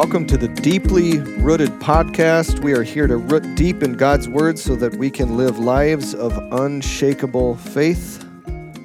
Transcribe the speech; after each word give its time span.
Welcome 0.00 0.26
to 0.28 0.38
the 0.38 0.48
Deeply 0.48 1.18
Rooted 1.18 1.68
podcast. 1.72 2.64
We 2.64 2.72
are 2.72 2.82
here 2.82 3.06
to 3.06 3.18
root 3.18 3.54
deep 3.54 3.82
in 3.82 3.98
God's 3.98 4.30
Word 4.30 4.58
so 4.58 4.74
that 4.76 4.94
we 4.94 5.10
can 5.10 5.36
live 5.36 5.58
lives 5.58 6.14
of 6.14 6.32
unshakable 6.52 7.56
faith. 7.56 8.24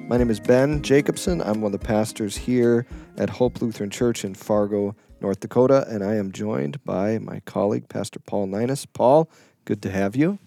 My 0.09 0.17
name 0.17 0.29
is 0.29 0.41
Ben 0.41 0.81
Jacobson. 0.81 1.41
I'm 1.41 1.61
one 1.61 1.73
of 1.73 1.79
the 1.79 1.87
pastors 1.87 2.35
here 2.35 2.85
at 3.17 3.29
Hope 3.29 3.61
Lutheran 3.61 3.89
Church 3.89 4.25
in 4.25 4.33
Fargo, 4.33 4.93
North 5.21 5.39
Dakota, 5.39 5.85
and 5.87 6.03
I 6.03 6.15
am 6.15 6.33
joined 6.33 6.83
by 6.83 7.17
my 7.19 7.39
colleague, 7.45 7.87
Pastor 7.87 8.19
Paul 8.19 8.47
Nynas. 8.47 8.85
Paul, 8.91 9.29
good 9.63 9.81
to 9.83 9.91
have 9.91 10.17
you. 10.17 10.37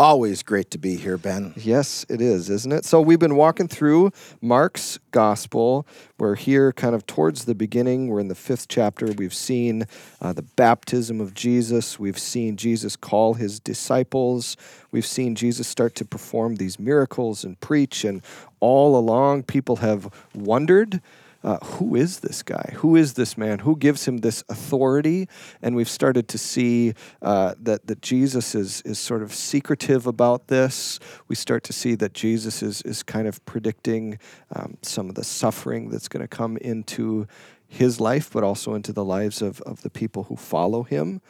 Always 0.00 0.42
great 0.42 0.70
to 0.70 0.78
be 0.78 0.96
here, 0.96 1.18
Ben. 1.18 1.52
Yes, 1.58 2.06
it 2.08 2.22
is, 2.22 2.48
isn't 2.48 2.72
it? 2.72 2.86
So 2.86 3.02
we've 3.02 3.18
been 3.18 3.36
walking 3.36 3.68
through 3.68 4.12
Mark's 4.40 4.98
gospel. 5.10 5.86
We're 6.18 6.36
here 6.36 6.72
kind 6.72 6.94
of 6.94 7.06
towards 7.06 7.44
the 7.44 7.54
beginning. 7.54 8.08
We're 8.08 8.20
in 8.20 8.28
the 8.28 8.34
fifth 8.34 8.68
chapter. 8.68 9.12
We've 9.12 9.34
seen 9.34 9.84
uh, 10.22 10.32
the 10.32 10.40
baptism 10.40 11.20
of 11.20 11.34
Jesus. 11.34 12.00
We've 12.00 12.18
seen 12.18 12.56
Jesus 12.56 12.96
call 12.96 13.34
his 13.34 13.60
disciples. 13.60 14.56
We've 14.90 15.04
seen 15.04 15.34
Jesus 15.34 15.68
start 15.68 15.94
to 15.96 16.06
perform 16.06 16.54
these 16.56 16.78
miracles 16.78 17.44
and 17.44 17.60
preach. 17.60 18.02
And 18.02 18.22
all 18.58 18.96
along, 18.96 19.42
people 19.42 19.76
have 19.76 20.08
wondered 20.34 21.02
uh, 21.42 21.58
who 21.64 21.94
is 21.94 22.20
this 22.20 22.42
guy? 22.42 22.74
Who 22.76 22.96
is 22.96 23.14
this 23.14 23.38
man? 23.38 23.60
Who 23.60 23.76
gives 23.76 24.06
him 24.06 24.18
this 24.18 24.44
authority? 24.48 25.28
And 25.62 25.74
we've 25.74 25.88
started 25.88 26.28
to 26.28 26.38
see 26.38 26.94
uh, 27.22 27.54
that 27.60 27.86
that 27.86 28.02
Jesus 28.02 28.54
is 28.54 28.82
is 28.82 28.98
sort 28.98 29.22
of 29.22 29.34
secretive 29.34 30.06
about 30.06 30.48
this. 30.48 30.98
We 31.28 31.34
start 31.34 31.64
to 31.64 31.72
see 31.72 31.94
that 31.96 32.12
Jesus 32.12 32.62
is 32.62 32.82
is 32.82 33.02
kind 33.02 33.26
of 33.26 33.44
predicting 33.46 34.18
um, 34.54 34.76
some 34.82 35.08
of 35.08 35.14
the 35.14 35.24
suffering 35.24 35.88
that's 35.88 36.08
going 36.08 36.22
to 36.22 36.28
come 36.28 36.56
into 36.58 37.26
his 37.66 38.00
life, 38.00 38.30
but 38.32 38.44
also 38.44 38.74
into 38.74 38.92
the 38.92 39.04
lives 39.04 39.40
of 39.40 39.60
of 39.62 39.82
the 39.82 39.90
people 39.90 40.24
who 40.24 40.36
follow 40.36 40.82
him. 40.82 41.20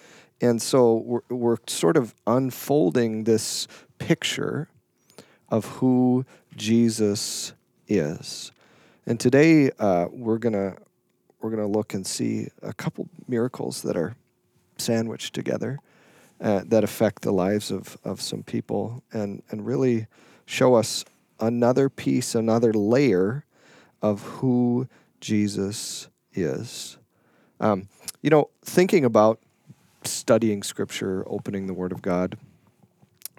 And 0.41 0.61
so 0.63 0.95
we're, 0.95 1.21
we're 1.29 1.57
sort 1.67 1.97
of 1.97 2.15
unfolding 2.27 3.25
this 3.25 3.69
picture 3.99 4.69
of 5.51 5.67
who 5.67 6.25
Jesus 6.57 7.53
is. 7.87 8.53
And 9.11 9.19
today 9.19 9.73
uh, 9.81 10.07
we're 10.13 10.39
gonna 10.39 10.77
we're 11.41 11.51
gonna 11.51 11.67
look 11.67 11.95
and 11.95 12.07
see 12.07 12.47
a 12.63 12.73
couple 12.73 13.09
miracles 13.27 13.83
that 13.83 13.97
are 13.97 14.15
sandwiched 14.79 15.35
together 15.35 15.81
uh, 16.41 16.63
that 16.67 16.85
affect 16.85 17.23
the 17.23 17.33
lives 17.33 17.73
of 17.73 17.99
of 18.05 18.21
some 18.21 18.45
people 18.45 19.03
and 19.13 19.43
and 19.51 19.67
really 19.67 20.07
show 20.47 20.77
us 20.77 21.05
another 21.41 21.89
piece, 21.89 22.37
another 22.37 22.73
layer 22.73 23.45
of 24.01 24.23
who 24.23 24.87
Jesus 25.21 26.07
is. 26.33 26.97
Um, 27.59 27.89
you 28.23 28.31
know, 28.31 28.51
thinking 28.65 29.05
about 29.05 29.41
studying 30.05 30.63
Scripture, 30.63 31.25
opening 31.27 31.67
the 31.67 31.75
Word 31.75 31.91
of 31.91 32.01
God, 32.01 32.39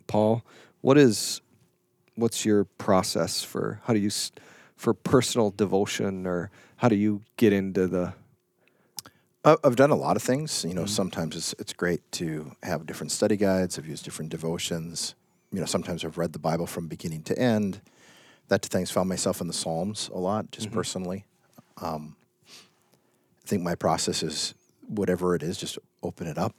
Paul, 0.08 0.44
what 0.81 0.97
is 0.97 1.39
what's 2.16 2.44
your 2.44 2.66
process 2.66 3.42
for 3.42 3.80
how 3.86 3.94
do 3.94 3.99
you 4.02 4.09
st- 4.09 4.38
for 4.82 4.96
personal 4.96 5.52
devotion, 5.52 6.26
or 6.26 6.50
how 6.78 6.90
do 6.90 6.96
you 6.96 7.22
get 7.38 7.54
into 7.54 7.88
the? 7.88 8.14
I've 9.46 9.76
done 9.76 9.92
a 9.92 9.96
lot 9.96 10.16
of 10.16 10.23
things. 10.23 10.66
You 10.68 10.73
know, 10.73 10.82
mm-hmm. 10.82 10.88
sometimes 10.88 11.36
it's 11.36 11.54
it's 11.60 11.72
great 11.72 12.02
to 12.14 12.56
have 12.64 12.88
different 12.88 13.12
study 13.12 13.38
guides. 13.38 13.78
I've 13.78 13.86
used 13.86 14.04
different 14.04 14.32
devotions. 14.32 15.14
You 15.52 15.60
know, 15.60 15.68
sometimes 15.68 16.04
I've 16.04 16.18
read 16.18 16.34
the 16.34 16.40
Bible 16.40 16.66
from 16.66 16.88
beginning 16.88 17.22
to 17.23 17.38
end. 17.38 17.80
That 18.48 18.64
to 18.64 18.70
things 18.70 18.90
found 18.90 19.08
myself 19.08 19.40
in 19.40 19.46
the 19.48 19.54
Psalms 19.54 20.10
a 20.14 20.18
lot, 20.18 20.50
just 20.52 20.68
mm-hmm. 20.68 20.78
personally. 20.78 21.26
Um, 21.80 22.16
I 22.48 23.48
think 23.48 23.61
my 23.61 23.76
process 23.76 24.23
is 24.23 24.55
whatever 24.88 25.36
it 25.36 25.44
is, 25.44 25.58
just 25.58 25.78
open 26.02 26.26
it 26.26 26.39
up. 26.39 26.55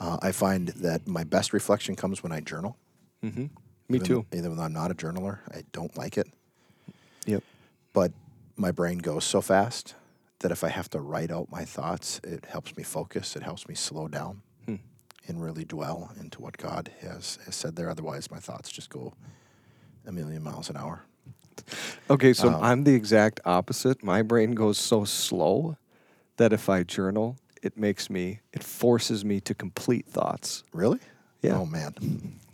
Uh, 0.00 0.18
I 0.22 0.32
find 0.32 0.68
that 0.68 1.06
my 1.06 1.24
best 1.24 1.52
reflection 1.52 1.94
comes 1.94 2.22
when 2.22 2.32
I 2.32 2.40
journal. 2.40 2.76
Mm-hmm. 3.22 3.46
Me 3.88 3.96
even, 3.96 4.06
too. 4.06 4.26
Even 4.32 4.56
though 4.56 4.62
I'm 4.62 4.72
not 4.72 4.90
a 4.90 4.94
journaler, 4.94 5.40
I 5.54 5.64
don't 5.72 5.94
like 5.96 6.16
it. 6.16 6.26
Yep. 7.26 7.42
But 7.92 8.12
my 8.56 8.70
brain 8.70 8.98
goes 8.98 9.24
so 9.24 9.40
fast 9.40 9.94
that 10.40 10.50
if 10.50 10.64
I 10.64 10.68
have 10.68 10.90
to 10.90 11.00
write 11.00 11.30
out 11.30 11.50
my 11.50 11.64
thoughts, 11.64 12.20
it 12.24 12.46
helps 12.46 12.76
me 12.76 12.82
focus. 12.82 13.36
It 13.36 13.42
helps 13.42 13.68
me 13.68 13.74
slow 13.74 14.08
down 14.08 14.42
hmm. 14.66 14.76
and 15.28 15.42
really 15.42 15.64
dwell 15.64 16.12
into 16.20 16.40
what 16.40 16.56
God 16.58 16.90
has, 17.00 17.38
has 17.44 17.54
said 17.54 17.76
there. 17.76 17.88
Otherwise, 17.88 18.30
my 18.30 18.38
thoughts 18.38 18.70
just 18.70 18.90
go 18.90 19.14
a 20.06 20.12
million 20.12 20.42
miles 20.42 20.68
an 20.68 20.76
hour. 20.76 21.04
Okay, 22.10 22.32
so 22.32 22.48
um, 22.48 22.62
I'm 22.62 22.84
the 22.84 22.94
exact 22.94 23.40
opposite. 23.44 24.02
My 24.02 24.22
brain 24.22 24.52
goes 24.52 24.78
so 24.78 25.04
slow 25.04 25.76
that 26.36 26.52
if 26.52 26.68
I 26.68 26.82
journal, 26.82 27.36
it 27.62 27.76
makes 27.76 28.10
me, 28.10 28.40
it 28.52 28.64
forces 28.64 29.24
me 29.24 29.40
to 29.40 29.54
complete 29.54 30.06
thoughts. 30.06 30.64
Really? 30.72 30.98
Yeah. 31.42 31.58
Oh, 31.58 31.66
man. 31.66 31.94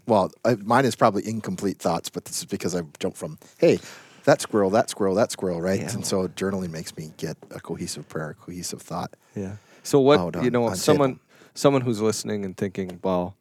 Well, 0.07 0.31
I, 0.45 0.57
mine 0.57 0.85
is 0.85 0.95
probably 0.95 1.27
incomplete 1.27 1.79
thoughts, 1.79 2.09
but 2.09 2.25
this 2.25 2.39
is 2.39 2.45
because 2.45 2.75
I 2.75 2.83
jumped 2.99 3.17
from, 3.17 3.39
hey, 3.59 3.79
that 4.29 4.43
squirrel, 4.43 4.69
that 4.69 4.91
squirrel, 4.91 5.15
that 5.15 5.33
squirrel, 5.33 5.63
right? 5.63 5.81
Yeah. 5.81 5.91
And 5.91 6.05
so 6.05 6.29
journaling 6.29 6.71
makes 6.71 6.95
me 6.99 7.13
get 7.17 7.39
a 7.51 7.61
cohesive 7.61 8.07
prayer, 8.11 8.31
a 8.31 8.35
cohesive 8.35 8.83
thought. 8.83 9.15
Yeah. 9.35 9.57
So 9.83 10.01
what 10.01 10.37
oh, 10.37 10.43
you 10.43 10.51
know, 10.51 10.75
someone 10.75 11.15
table. 11.15 11.23
someone 11.55 11.81
who's 11.81 12.03
listening 12.03 12.45
and 12.45 12.55
thinking, 12.55 13.01
well, 13.03 13.37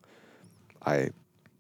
I 0.86 1.10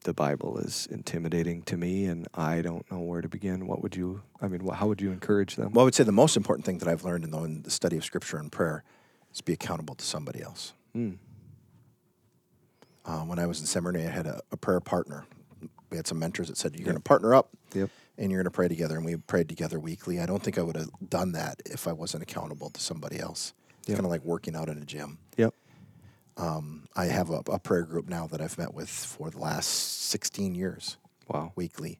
the 0.06 0.14
Bible 0.14 0.60
is 0.60 0.88
intimidating 0.90 1.62
to 1.64 1.76
me 1.76 2.06
and 2.06 2.26
I 2.36 2.62
don't 2.62 2.90
know 2.90 3.00
where 3.00 3.20
to 3.20 3.28
begin. 3.28 3.68
What 3.68 3.84
would 3.84 3.98
you 3.98 4.22
I 4.42 4.48
mean, 4.48 4.66
how 4.66 4.88
would 4.88 5.02
you 5.02 5.12
encourage 5.12 5.58
them? 5.58 5.74
Well, 5.74 5.82
I 5.82 5.86
would 5.86 5.96
say 5.96 6.06
the 6.06 6.14
most 6.14 6.38
important 6.38 6.66
thing 6.66 6.78
that 6.78 6.88
I've 6.88 7.04
learned 7.04 7.26
in 7.26 7.32
the, 7.32 7.44
in 7.44 7.64
the 7.64 7.72
study 7.72 7.98
of 7.98 8.06
scripture 8.06 8.38
and 8.38 8.50
prayer 8.50 8.86
is 9.34 9.42
be 9.42 9.52
accountable 9.52 9.96
to 9.96 10.06
somebody 10.06 10.42
else. 10.42 10.72
Mm. 10.96 11.18
Uh, 13.04 13.24
when 13.24 13.40
I 13.40 13.46
was 13.46 13.60
in 13.60 13.66
seminary, 13.66 14.08
I 14.08 14.12
had 14.12 14.26
a, 14.26 14.40
a 14.54 14.58
prayer 14.58 14.80
partner. 14.80 15.26
We 15.90 15.98
had 15.98 16.08
some 16.08 16.20
mentors 16.20 16.48
that 16.48 16.58
said, 16.58 16.76
"You're 16.76 16.82
yep. 16.82 16.86
going 16.86 16.98
to 16.98 17.02
partner 17.02 17.36
up." 17.36 17.50
Yep 17.74 17.90
and 18.18 18.32
you're 18.32 18.40
going 18.40 18.52
to 18.52 18.56
pray 18.56 18.68
together. 18.68 18.96
And 18.96 19.06
we 19.06 19.16
prayed 19.16 19.50
together 19.50 19.80
weekly. 19.80 20.20
I 20.20 20.26
don't 20.26 20.42
think 20.42 20.58
I 20.58 20.62
would 20.62 20.76
have 20.76 20.90
done 21.10 21.34
that 21.34 21.62
if 21.66 21.88
I 21.88 21.94
wasn't 21.94 22.24
accountable 22.24 22.70
to 22.72 22.82
somebody 22.82 23.20
else. 23.20 23.54
It's 23.80 23.90
yep. 23.90 23.98
kind 23.98 24.06
of 24.06 24.12
like 24.12 24.24
working 24.24 24.56
out 24.56 24.70
in 24.70 24.78
a 24.78 24.86
gym. 24.86 25.20
Yep. 25.38 25.54
Um, 26.38 26.88
I 26.96 27.06
have 27.06 27.30
a, 27.30 27.42
a, 27.48 27.58
prayer 27.58 27.84
group 27.84 28.08
now 28.08 28.28
that 28.28 28.42
I've 28.42 28.58
met 28.58 28.74
with 28.74 28.90
for 28.90 29.32
the 29.32 29.40
last 29.40 29.68
16 30.10 30.54
years. 30.54 30.98
Wow. 31.28 31.52
Weekly. 31.56 32.00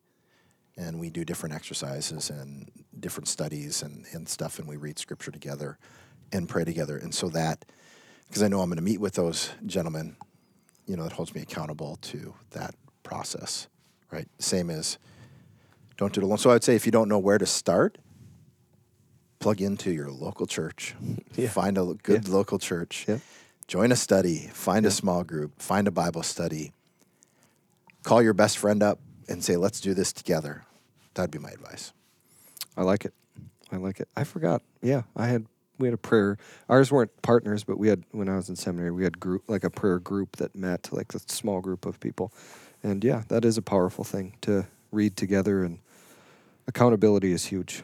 And 0.76 1.00
we 1.00 1.10
do 1.10 1.26
different 1.26 1.56
exercises 1.56 2.30
and 2.30 2.70
different 3.00 3.28
studies 3.28 3.82
and, 3.82 4.06
and 4.14 4.30
stuff, 4.30 4.60
and 4.60 4.68
we 4.68 4.78
read 4.78 5.00
scripture 5.00 5.32
together 5.32 5.80
and 6.32 6.48
pray 6.48 6.66
together. 6.66 6.98
And 6.98 7.14
so 7.14 7.30
that, 7.30 7.66
because 8.28 8.44
I 8.44 8.48
know 8.48 8.62
I'm 8.62 8.70
going 8.70 8.78
to 8.78 8.84
meet 8.84 9.00
with 9.00 9.14
those 9.14 9.50
gentlemen, 9.66 10.16
you 10.86 10.96
know, 10.96 11.04
that 11.04 11.14
holds 11.14 11.34
me 11.34 11.42
accountable 11.42 11.98
to 12.04 12.36
that 12.52 12.76
process, 13.02 13.68
right? 14.12 14.28
Same 14.38 14.70
as 14.70 15.00
don't 15.98 16.14
do 16.14 16.22
it 16.22 16.24
alone. 16.24 16.38
So 16.38 16.52
I'd 16.52 16.64
say 16.64 16.76
if 16.76 16.86
you 16.86 16.92
don't 16.92 17.10
know 17.10 17.20
where 17.20 17.38
to 17.38 17.46
start, 17.46 17.98
plug 19.40 19.62
into 19.62 19.92
your 19.92 20.10
local 20.10 20.46
church. 20.46 20.96
Yeah. 21.36 21.50
Find 21.50 21.78
a 21.78 21.94
good 22.02 22.28
yeah. 22.28 22.34
local 22.34 22.58
church. 22.58 23.06
Yeah. 23.08 23.20
Join 23.68 23.92
a 23.92 23.96
study. 23.96 24.50
Find 24.54 24.88
a 24.88 24.92
small 24.92 25.24
group. 25.24 25.62
Find 25.62 25.88
a 25.88 25.92
Bible 25.92 26.24
study. 26.24 26.72
Call 28.02 28.24
your 28.24 28.34
best 28.34 28.58
friend 28.58 28.82
up 28.82 29.00
and 29.30 29.44
say, 29.44 29.56
let's 29.56 29.80
do 29.80 29.94
this 29.94 30.12
together. 30.12 30.64
That'd 31.14 31.30
be 31.30 31.38
my 31.38 31.52
advice. 31.52 31.94
I 32.76 32.82
like 32.82 33.06
it. 33.06 33.14
I 33.72 33.76
like 33.76 34.00
it. 34.00 34.08
I 34.16 34.24
forgot. 34.24 34.64
Yeah, 34.82 35.04
I 35.16 35.28
had 35.28 35.46
we 35.78 35.88
had 35.88 35.94
a 35.94 35.98
prayer. 35.98 36.38
Ours 36.70 36.92
weren't 36.92 37.12
partners, 37.22 37.64
but 37.64 37.78
we 37.78 37.88
had 37.88 38.04
when 38.12 38.30
I 38.30 38.36
was 38.36 38.50
in 38.50 38.56
seminary, 38.56 38.92
we 38.92 39.04
had 39.04 39.20
group 39.20 39.44
like 39.48 39.64
a 39.64 39.70
prayer 39.70 40.00
group 40.00 40.38
that 40.38 40.56
met, 40.56 40.90
like 40.92 41.14
a 41.14 41.20
small 41.28 41.62
group 41.62 41.86
of 41.86 42.00
people. 42.00 42.34
And 42.82 43.04
yeah, 43.04 43.24
that 43.28 43.46
is 43.46 43.58
a 43.58 43.62
powerful 43.62 44.04
thing 44.04 44.38
to 44.42 44.66
read 44.92 45.18
together 45.18 45.64
and 45.64 45.80
accountability 46.68 47.32
is 47.32 47.46
huge. 47.46 47.84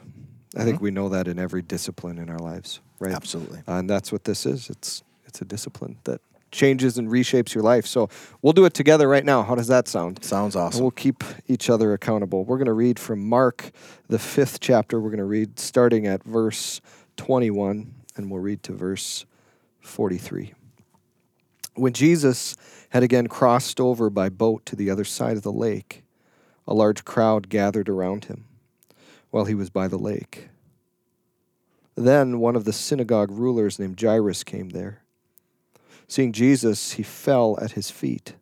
I 0.55 0.59
mm-hmm. 0.59 0.65
think 0.65 0.81
we 0.81 0.91
know 0.91 1.09
that 1.09 1.27
in 1.27 1.39
every 1.39 1.61
discipline 1.61 2.17
in 2.19 2.29
our 2.29 2.39
lives, 2.39 2.79
right? 2.99 3.13
Absolutely. 3.13 3.59
Uh, 3.67 3.77
and 3.77 3.89
that's 3.89 4.11
what 4.11 4.23
this 4.23 4.45
is. 4.45 4.69
It's 4.69 5.03
it's 5.25 5.41
a 5.41 5.45
discipline 5.45 5.97
that 6.03 6.21
changes 6.51 6.99
and 6.99 7.09
reshapes 7.09 7.55
your 7.55 7.63
life. 7.63 7.87
So 7.87 8.09
we'll 8.41 8.53
do 8.53 8.65
it 8.65 8.75
together 8.75 9.07
right 9.07 9.25
now. 9.25 9.41
How 9.41 9.55
does 9.55 9.67
that 9.67 9.87
sound? 9.87 10.23
Sounds 10.23 10.55
awesome. 10.55 10.77
And 10.77 10.83
we'll 10.83 10.91
keep 10.91 11.23
each 11.47 11.69
other 11.69 11.93
accountable. 11.93 12.45
We're 12.45 12.57
going 12.57 12.67
to 12.67 12.73
read 12.73 12.99
from 12.99 13.27
Mark, 13.27 13.71
the 14.07 14.19
fifth 14.19 14.59
chapter. 14.59 14.99
We're 14.99 15.09
going 15.09 15.17
to 15.17 15.25
read 15.25 15.57
starting 15.57 16.05
at 16.05 16.23
verse 16.23 16.79
21, 17.17 17.91
and 18.15 18.29
we'll 18.29 18.41
read 18.41 18.61
to 18.63 18.73
verse 18.73 19.25
43. 19.81 20.53
When 21.73 21.93
Jesus 21.93 22.55
had 22.89 23.01
again 23.01 23.25
crossed 23.25 23.79
over 23.79 24.11
by 24.11 24.29
boat 24.29 24.63
to 24.67 24.75
the 24.75 24.91
other 24.91 25.03
side 25.03 25.37
of 25.37 25.41
the 25.41 25.51
lake, 25.51 26.03
a 26.67 26.75
large 26.75 27.03
crowd 27.03 27.49
gathered 27.49 27.89
around 27.89 28.25
him 28.25 28.45
while 29.33 29.45
he 29.45 29.55
was 29.55 29.71
by 29.71 29.87
the 29.87 29.97
lake. 29.97 30.49
Then 31.95 32.39
one 32.39 32.55
of 32.55 32.65
the 32.65 32.71
synagogue 32.71 33.31
rulers 33.31 33.79
named 33.79 33.99
Jairus 33.99 34.43
came 34.43 34.69
there. 34.69 35.01
Seeing 36.07 36.33
Jesus, 36.33 36.91
he 36.93 37.03
fell 37.03 37.57
at 37.59 37.71
his 37.71 37.89
feet 37.89 38.35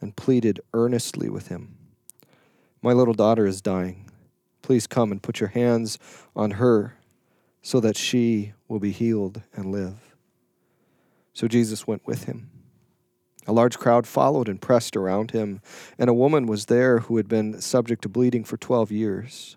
and 0.00 0.16
pleaded 0.16 0.58
earnestly 0.74 1.28
with 1.28 1.48
him 1.48 1.76
My 2.82 2.92
little 2.92 3.14
daughter 3.14 3.46
is 3.46 3.60
dying. 3.60 4.10
Please 4.60 4.88
come 4.88 5.12
and 5.12 5.22
put 5.22 5.38
your 5.38 5.50
hands 5.50 6.00
on 6.34 6.52
her 6.52 6.96
so 7.62 7.78
that 7.78 7.96
she 7.96 8.54
will 8.66 8.80
be 8.80 8.90
healed 8.90 9.42
and 9.54 9.70
live. 9.70 10.16
So 11.32 11.46
Jesus 11.46 11.86
went 11.86 12.04
with 12.08 12.24
him. 12.24 12.50
A 13.46 13.52
large 13.52 13.78
crowd 13.78 14.04
followed 14.04 14.48
and 14.48 14.60
pressed 14.60 14.96
around 14.96 15.30
him, 15.30 15.60
and 15.96 16.10
a 16.10 16.14
woman 16.14 16.46
was 16.48 16.66
there 16.66 16.98
who 16.98 17.18
had 17.18 17.28
been 17.28 17.60
subject 17.60 18.02
to 18.02 18.08
bleeding 18.08 18.42
for 18.42 18.56
twelve 18.56 18.90
years. 18.90 19.56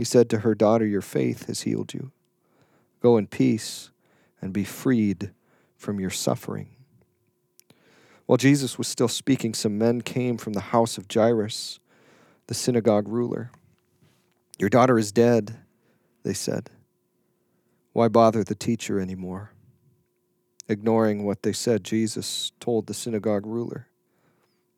He 0.00 0.04
said 0.04 0.30
to 0.30 0.38
her, 0.38 0.54
Daughter, 0.54 0.86
your 0.86 1.02
faith 1.02 1.44
has 1.48 1.60
healed 1.60 1.92
you. 1.92 2.10
Go 3.02 3.18
in 3.18 3.26
peace 3.26 3.90
and 4.40 4.50
be 4.50 4.64
freed 4.64 5.30
from 5.76 6.00
your 6.00 6.08
suffering. 6.08 6.70
While 8.24 8.38
Jesus 8.38 8.78
was 8.78 8.88
still 8.88 9.08
speaking, 9.08 9.52
some 9.52 9.76
men 9.76 10.00
came 10.00 10.38
from 10.38 10.54
the 10.54 10.72
house 10.72 10.96
of 10.96 11.04
Jairus, 11.12 11.80
the 12.46 12.54
synagogue 12.54 13.08
ruler. 13.08 13.50
Your 14.58 14.70
daughter 14.70 14.98
is 14.98 15.12
dead, 15.12 15.58
they 16.22 16.32
said. 16.32 16.70
Why 17.92 18.08
bother 18.08 18.42
the 18.42 18.54
teacher 18.54 18.98
anymore? 18.98 19.52
Ignoring 20.66 21.26
what 21.26 21.42
they 21.42 21.52
said, 21.52 21.84
Jesus 21.84 22.52
told 22.58 22.86
the 22.86 22.94
synagogue 22.94 23.44
ruler, 23.44 23.88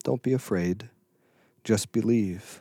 Don't 0.03 0.25
be 0.25 0.33
afraid, 0.33 0.91
just 1.63 1.93
believe. 1.93 2.61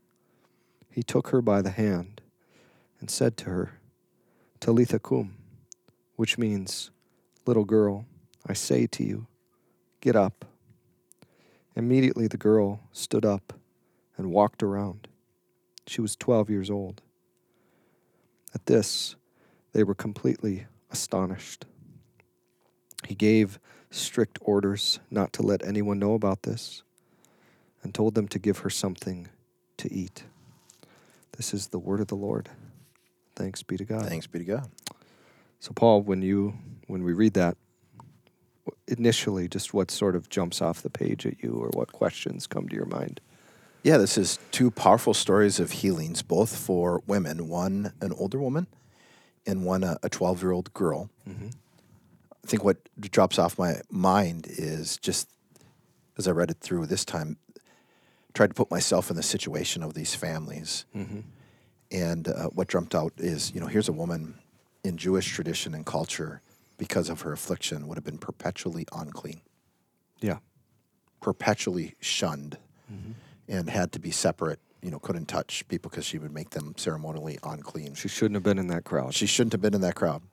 He 0.91 1.03
took 1.03 1.29
her 1.29 1.41
by 1.41 1.61
the 1.61 1.71
hand 1.71 2.21
and 2.99 3.09
said 3.09 3.37
to 3.37 3.45
her, 3.45 3.79
Talitha 4.59 4.99
cum, 4.99 5.35
which 6.15 6.37
means, 6.37 6.91
Little 7.45 7.65
girl, 7.65 8.05
I 8.45 8.53
say 8.53 8.85
to 8.87 9.03
you, 9.03 9.25
get 9.99 10.15
up. 10.15 10.45
Immediately 11.75 12.27
the 12.27 12.37
girl 12.37 12.81
stood 12.91 13.25
up 13.25 13.53
and 14.17 14.31
walked 14.31 14.61
around. 14.61 15.07
She 15.87 16.01
was 16.01 16.15
12 16.15 16.49
years 16.49 16.69
old. 16.69 17.01
At 18.53 18.67
this, 18.67 19.15
they 19.73 19.83
were 19.83 19.95
completely 19.95 20.67
astonished. 20.91 21.65
He 23.07 23.15
gave 23.15 23.59
strict 23.89 24.37
orders 24.41 24.99
not 25.09 25.33
to 25.33 25.41
let 25.41 25.65
anyone 25.65 25.99
know 25.99 26.13
about 26.13 26.43
this 26.43 26.83
and 27.81 27.93
told 27.93 28.13
them 28.13 28.27
to 28.27 28.39
give 28.39 28.59
her 28.59 28.69
something 28.69 29.29
to 29.77 29.91
eat. 29.91 30.25
This 31.37 31.53
is 31.53 31.67
the 31.67 31.79
word 31.79 31.99
of 31.99 32.07
the 32.07 32.15
Lord. 32.15 32.49
Thanks 33.35 33.63
be 33.63 33.77
to 33.77 33.85
God. 33.85 34.05
Thanks 34.05 34.27
be 34.27 34.39
to 34.39 34.45
God. 34.45 34.69
So, 35.59 35.71
Paul, 35.73 36.01
when 36.01 36.21
you 36.21 36.53
when 36.87 37.03
we 37.03 37.13
read 37.13 37.33
that 37.33 37.55
initially, 38.87 39.47
just 39.47 39.73
what 39.73 39.89
sort 39.91 40.15
of 40.15 40.29
jumps 40.29 40.61
off 40.61 40.81
the 40.81 40.89
page 40.89 41.25
at 41.25 41.41
you, 41.41 41.53
or 41.53 41.69
what 41.73 41.91
questions 41.91 42.47
come 42.47 42.67
to 42.67 42.75
your 42.75 42.85
mind? 42.85 43.21
Yeah, 43.83 43.97
this 43.97 44.17
is 44.17 44.37
two 44.51 44.69
powerful 44.69 45.13
stories 45.13 45.59
of 45.59 45.71
healings, 45.71 46.21
both 46.21 46.55
for 46.55 47.01
women. 47.07 47.47
One, 47.47 47.93
an 48.01 48.13
older 48.13 48.39
woman, 48.39 48.67
and 49.45 49.65
one, 49.65 49.83
a 49.83 50.09
12 50.09 50.41
year 50.41 50.51
old 50.51 50.73
girl. 50.73 51.09
Mm-hmm. 51.27 51.47
I 52.43 52.47
think 52.47 52.63
what 52.63 52.77
drops 52.99 53.39
off 53.39 53.57
my 53.57 53.81
mind 53.89 54.47
is 54.49 54.97
just 54.97 55.29
as 56.17 56.27
I 56.27 56.31
read 56.31 56.51
it 56.51 56.57
through 56.59 56.87
this 56.87 57.05
time, 57.05 57.37
tried 58.33 58.47
to 58.47 58.53
put 58.53 58.71
myself 58.71 59.09
in 59.09 59.15
the 59.15 59.23
situation 59.23 59.83
of 59.83 59.93
these 59.93 60.15
families. 60.15 60.85
Mm-hmm. 60.95 61.19
And 61.91 62.27
uh, 62.27 62.47
what 62.47 62.69
jumped 62.69 62.95
out 62.95 63.13
is, 63.17 63.51
you 63.53 63.59
know, 63.59 63.67
here's 63.67 63.89
a 63.89 63.93
woman 63.93 64.35
in 64.83 64.97
Jewish 64.97 65.31
tradition 65.33 65.73
and 65.73 65.85
culture, 65.85 66.41
because 66.77 67.09
of 67.09 67.21
her 67.21 67.33
affliction, 67.33 67.87
would 67.87 67.97
have 67.97 68.03
been 68.03 68.17
perpetually 68.17 68.85
unclean. 68.93 69.41
Yeah. 70.19 70.37
Perpetually 71.21 71.95
shunned 71.99 72.57
mm-hmm. 72.91 73.11
and 73.47 73.69
had 73.69 73.91
to 73.91 73.99
be 73.99 74.11
separate. 74.11 74.59
You 74.81 74.89
know, 74.89 74.97
couldn't 74.97 75.27
touch 75.27 75.67
people 75.67 75.91
because 75.91 76.05
she 76.05 76.17
would 76.17 76.33
make 76.33 76.51
them 76.51 76.73
ceremonially 76.75 77.37
unclean. 77.43 77.93
She 77.93 78.07
shouldn't 78.07 78.33
have 78.33 78.43
been 78.43 78.57
in 78.57 78.67
that 78.67 78.83
crowd. 78.83 79.13
She 79.13 79.27
shouldn't 79.27 79.51
have 79.51 79.61
been 79.61 79.75
in 79.75 79.81
that 79.81 79.93
crowd. 79.93 80.23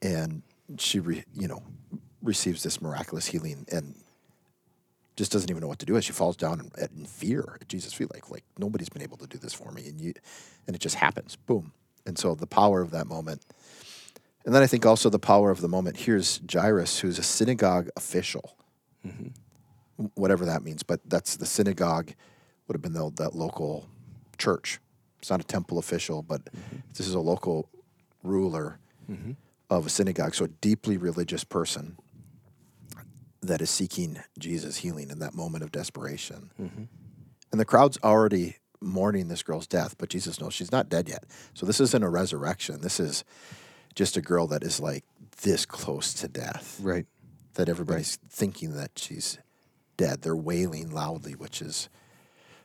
And 0.00 0.42
she, 0.78 1.00
re, 1.00 1.22
you 1.34 1.48
know, 1.48 1.62
receives 2.22 2.62
this 2.62 2.80
miraculous 2.80 3.26
healing 3.26 3.66
and 3.70 3.94
just 5.20 5.32
doesn't 5.32 5.50
even 5.50 5.60
know 5.60 5.68
what 5.68 5.78
to 5.78 5.84
do. 5.84 5.96
And 5.96 6.02
she 6.02 6.12
falls 6.12 6.34
down 6.34 6.60
in, 6.60 6.70
in 6.82 7.04
fear 7.04 7.58
at 7.60 7.68
Jesus' 7.68 7.92
feet, 7.92 8.10
like, 8.10 8.30
like 8.30 8.42
nobody's 8.58 8.88
been 8.88 9.02
able 9.02 9.18
to 9.18 9.26
do 9.26 9.36
this 9.36 9.52
for 9.52 9.70
me. 9.70 9.86
And 9.86 10.00
you, 10.00 10.14
and 10.66 10.74
it 10.74 10.78
just 10.78 10.94
happens. 10.94 11.36
Boom. 11.36 11.72
And 12.06 12.16
so 12.16 12.34
the 12.34 12.46
power 12.46 12.80
of 12.80 12.90
that 12.92 13.06
moment. 13.06 13.44
And 14.46 14.54
then 14.54 14.62
I 14.62 14.66
think 14.66 14.86
also 14.86 15.10
the 15.10 15.18
power 15.18 15.50
of 15.50 15.60
the 15.60 15.68
moment. 15.68 15.98
Here's 15.98 16.40
Jairus, 16.50 17.00
who's 17.00 17.18
a 17.18 17.22
synagogue 17.22 17.90
official, 17.98 18.56
mm-hmm. 19.06 20.06
whatever 20.14 20.46
that 20.46 20.62
means. 20.62 20.82
But 20.82 21.00
that's 21.04 21.36
the 21.36 21.44
synagogue 21.44 22.14
would 22.66 22.74
have 22.74 22.80
been 22.80 22.94
the, 22.94 23.12
that 23.16 23.34
local 23.34 23.90
church. 24.38 24.80
It's 25.18 25.28
not 25.28 25.42
a 25.42 25.44
temple 25.44 25.78
official, 25.78 26.22
but 26.22 26.46
mm-hmm. 26.46 26.78
this 26.96 27.06
is 27.06 27.12
a 27.12 27.20
local 27.20 27.68
ruler 28.22 28.78
mm-hmm. 29.10 29.32
of 29.68 29.84
a 29.84 29.90
synagogue. 29.90 30.34
So 30.34 30.46
a 30.46 30.48
deeply 30.48 30.96
religious 30.96 31.44
person 31.44 31.98
that 33.42 33.60
is 33.60 33.70
seeking 33.70 34.18
Jesus' 34.38 34.78
healing 34.78 35.10
in 35.10 35.18
that 35.20 35.34
moment 35.34 35.64
of 35.64 35.72
desperation. 35.72 36.50
Mm-hmm. 36.60 36.84
And 37.52 37.60
the 37.60 37.64
crowd's 37.64 37.98
already 38.02 38.56
mourning 38.80 39.28
this 39.28 39.42
girl's 39.42 39.66
death, 39.66 39.96
but 39.98 40.08
Jesus 40.08 40.40
knows 40.40 40.54
she's 40.54 40.72
not 40.72 40.88
dead 40.88 41.08
yet. 41.08 41.24
So 41.54 41.66
this 41.66 41.80
isn't 41.80 42.02
a 42.02 42.08
resurrection. 42.08 42.80
This 42.80 43.00
is 43.00 43.24
just 43.94 44.16
a 44.16 44.20
girl 44.20 44.46
that 44.48 44.62
is 44.62 44.80
like 44.80 45.04
this 45.42 45.66
close 45.66 46.14
to 46.14 46.28
death. 46.28 46.78
Right. 46.82 47.06
That 47.54 47.68
everybody's 47.68 48.18
right. 48.22 48.30
thinking 48.30 48.74
that 48.74 48.92
she's 48.96 49.38
dead. 49.96 50.22
They're 50.22 50.36
wailing 50.36 50.90
loudly, 50.90 51.32
which 51.32 51.60
is 51.60 51.88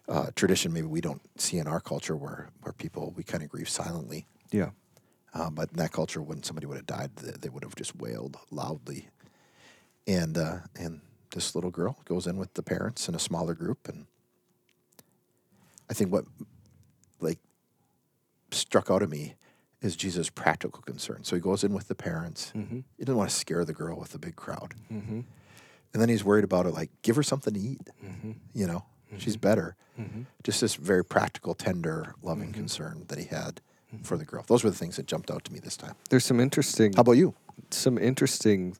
uh, 0.07 0.27
tradition 0.35 0.71
maybe 0.71 0.87
we 0.87 1.01
don't 1.01 1.21
see 1.37 1.57
in 1.57 1.67
our 1.67 1.79
culture 1.79 2.15
where, 2.15 2.49
where 2.61 2.73
people, 2.73 3.13
we 3.15 3.23
kind 3.23 3.43
of 3.43 3.49
grieve 3.49 3.69
silently. 3.69 4.27
Yeah. 4.51 4.69
Uh, 5.33 5.49
but 5.49 5.71
in 5.71 5.77
that 5.77 5.91
culture, 5.91 6.21
when 6.21 6.43
somebody 6.43 6.67
would 6.67 6.77
have 6.77 6.85
died, 6.85 7.15
they 7.15 7.49
would 7.49 7.63
have 7.63 7.75
just 7.75 7.95
wailed 7.95 8.37
loudly. 8.51 9.09
And, 10.07 10.37
uh, 10.37 10.57
and 10.77 11.01
this 11.31 11.55
little 11.55 11.71
girl 11.71 11.97
goes 12.05 12.27
in 12.27 12.37
with 12.37 12.53
the 12.53 12.63
parents 12.63 13.09
in 13.09 13.15
a 13.15 13.19
smaller 13.19 13.53
group 13.53 13.87
and 13.87 14.05
I 15.89 15.93
think 15.93 16.11
what 16.11 16.25
like 17.19 17.39
struck 18.51 18.89
out 18.89 19.01
of 19.01 19.09
me 19.09 19.35
is 19.81 19.95
Jesus' 19.95 20.29
practical 20.29 20.81
concern. 20.81 21.23
So 21.23 21.35
he 21.35 21.41
goes 21.41 21.63
in 21.63 21.73
with 21.73 21.87
the 21.87 21.95
parents. 21.95 22.51
Mm-hmm. 22.55 22.79
He 22.97 23.05
doesn't 23.05 23.17
want 23.17 23.29
to 23.29 23.35
scare 23.35 23.65
the 23.65 23.73
girl 23.73 23.99
with 23.99 24.11
the 24.11 24.17
big 24.17 24.35
crowd. 24.35 24.73
Mm-hmm. 24.91 25.21
And 25.93 26.01
then 26.01 26.09
he's 26.09 26.23
worried 26.23 26.43
about 26.43 26.65
it, 26.65 26.73
like, 26.73 26.89
give 27.03 27.15
her 27.15 27.23
something 27.23 27.53
to 27.53 27.59
eat. 27.59 27.81
Mm-hmm. 28.03 28.31
You 28.53 28.67
know, 28.67 28.85
mm-hmm. 29.07 29.17
she's 29.19 29.37
better. 29.37 29.75
Mm-hmm. 29.99 30.23
Just 30.43 30.59
this 30.59 30.75
very 30.75 31.05
practical, 31.05 31.53
tender, 31.53 32.15
loving 32.21 32.49
mm-hmm. 32.49 32.53
concern 32.53 33.05
that 33.07 33.19
he 33.19 33.25
had 33.25 33.61
for 34.03 34.17
the 34.17 34.25
girl. 34.25 34.43
Those 34.47 34.63
were 34.63 34.69
the 34.69 34.75
things 34.75 34.97
that 34.97 35.05
jumped 35.05 35.31
out 35.31 35.45
to 35.45 35.53
me 35.53 35.59
this 35.59 35.77
time. 35.77 35.93
There's 36.09 36.25
some 36.25 36.39
interesting. 36.39 36.91
How 36.93 37.01
about 37.01 37.13
you? 37.13 37.33
Some 37.69 37.97
interesting 37.97 38.75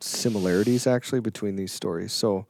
similarities 0.00 0.86
actually 0.86 1.20
between 1.20 1.56
these 1.56 1.72
stories. 1.72 2.12
So, 2.12 2.46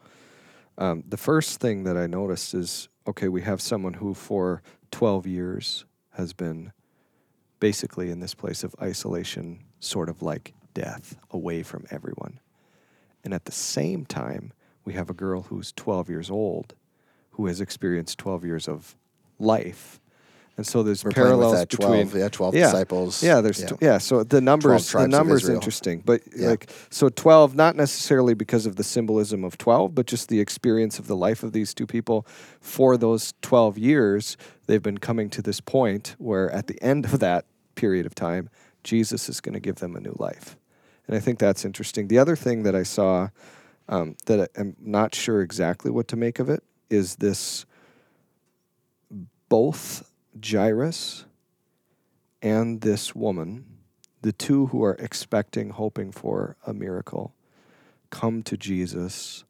um, 0.77 1.05
the 1.09 1.17
first 1.17 1.61
thing 1.61 1.85
that 1.85 1.97
I 1.97 2.07
noticed 2.07 2.55
is 2.55 2.89
okay, 3.07 3.29
we 3.29 3.43
have 3.43 3.61
someone 3.61 3.95
who 3.95 4.15
for 4.15 4.63
12 4.91 5.27
years 5.27 5.85
has 6.13 6.33
been 6.33 6.73
basically 7.61 8.11
in 8.11 8.21
this 8.21 8.35
place 8.35 8.65
of 8.65 8.75
isolation, 8.81 9.61
sort 9.81 10.09
of 10.09 10.23
like 10.23 10.55
death, 10.73 11.17
away 11.31 11.63
from 11.63 11.85
everyone. 11.91 12.41
And 13.23 13.33
at 13.35 13.45
the 13.45 13.53
same 13.53 14.05
time, 14.05 14.53
we 14.85 14.95
have 14.95 15.11
a 15.11 15.15
girl 15.15 15.43
who's 15.43 15.73
12 15.73 16.09
years 16.09 16.31
old 16.31 16.75
who 17.35 17.47
has 17.47 17.61
experienced 17.61 18.19
12 18.19 18.45
years 18.45 18.69
of 18.69 18.97
life. 19.39 20.01
And 20.57 20.65
so 20.65 20.85
there's 20.85 21.05
We're 21.05 21.11
parallels 21.11 21.55
that 21.55 21.69
between 21.69 22.09
12, 22.09 22.17
yeah, 22.17 22.29
12 22.29 22.55
yeah. 22.55 22.63
disciples. 22.67 23.23
Yeah, 23.23 23.41
there's 23.41 23.61
Yeah. 23.61 23.67
tw- 23.67 23.83
yeah. 23.83 23.99
So 23.99 24.23
the 24.23 24.41
numbers, 24.41 24.93
the 24.93 25.09
numbers 25.09 25.49
interesting, 25.49 26.01
but 26.05 26.23
Yeah. 26.37 26.51
like 26.51 26.71
so 26.91 27.09
twelve, 27.09 27.57
not 27.57 27.75
necessarily 27.75 28.35
because 28.35 28.65
of 28.65 28.77
the 28.77 28.85
symbolism 28.85 29.43
of 29.43 29.59
twelve, 29.59 29.97
but 29.97 30.07
just 30.07 30.29
the 30.29 30.39
experience 30.39 31.01
of 31.01 31.09
the 31.09 31.17
life 31.17 31.43
of 31.43 31.53
these 31.53 31.75
two 31.75 31.87
people. 31.87 32.25
For 32.61 32.97
those 32.97 33.35
twelve 33.43 33.77
years, 33.77 34.37
they've 34.67 34.83
been 34.83 34.99
coming 34.99 35.29
to 35.31 35.43
this 35.43 35.61
point 35.61 36.15
where, 36.19 36.51
at 36.53 36.69
the 36.69 36.81
end 36.81 37.05
of 37.05 37.19
that 37.19 37.47
period 37.75 38.07
of 38.07 38.15
time, 38.15 38.49
Jesus 38.85 39.29
is 39.29 39.41
going 39.41 39.55
to 39.55 39.61
give 39.61 39.77
them 39.77 39.97
a 39.97 40.01
new 40.01 40.15
life, 40.21 40.57
and 41.09 41.17
I 41.17 41.21
think 41.21 41.41
that's 41.41 41.65
interesting. 41.65 42.07
The 42.07 42.19
other 42.19 42.37
thing 42.37 42.63
that 42.63 42.77
I 42.77 42.85
saw 42.85 43.31
um, 43.89 44.15
that 44.27 44.51
I'm 44.57 44.77
not 44.81 45.15
sure 45.15 45.41
exactly 45.43 45.91
what 45.91 46.07
to 46.09 46.17
make 46.17 46.39
of 46.39 46.49
it 46.49 46.63
is 46.91 47.17
this 47.17 47.67
both 49.49 50.11
Jairus 50.43 51.27
and 52.43 52.81
this 52.81 53.15
woman, 53.15 53.65
the 54.23 54.33
two 54.33 54.67
who 54.67 54.83
are 54.85 54.95
expecting, 54.95 55.71
hoping 55.71 56.13
for 56.13 56.57
a 56.67 56.73
miracle, 56.75 57.35
come 58.11 58.43
to 58.43 58.57
Jesus 58.57 59.45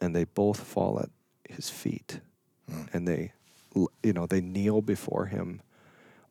and 0.00 0.14
they 0.14 0.24
both 0.24 0.60
fall 0.60 1.00
at 1.00 1.10
his 1.48 1.70
feet. 1.70 2.20
Hmm. 2.68 2.82
And 2.92 3.08
they 3.08 3.32
you 4.02 4.12
know 4.12 4.26
they 4.26 4.40
kneel 4.40 4.82
before 4.82 5.26
him 5.26 5.62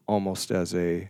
almost 0.05 0.51
as 0.51 0.73
a 0.73 1.09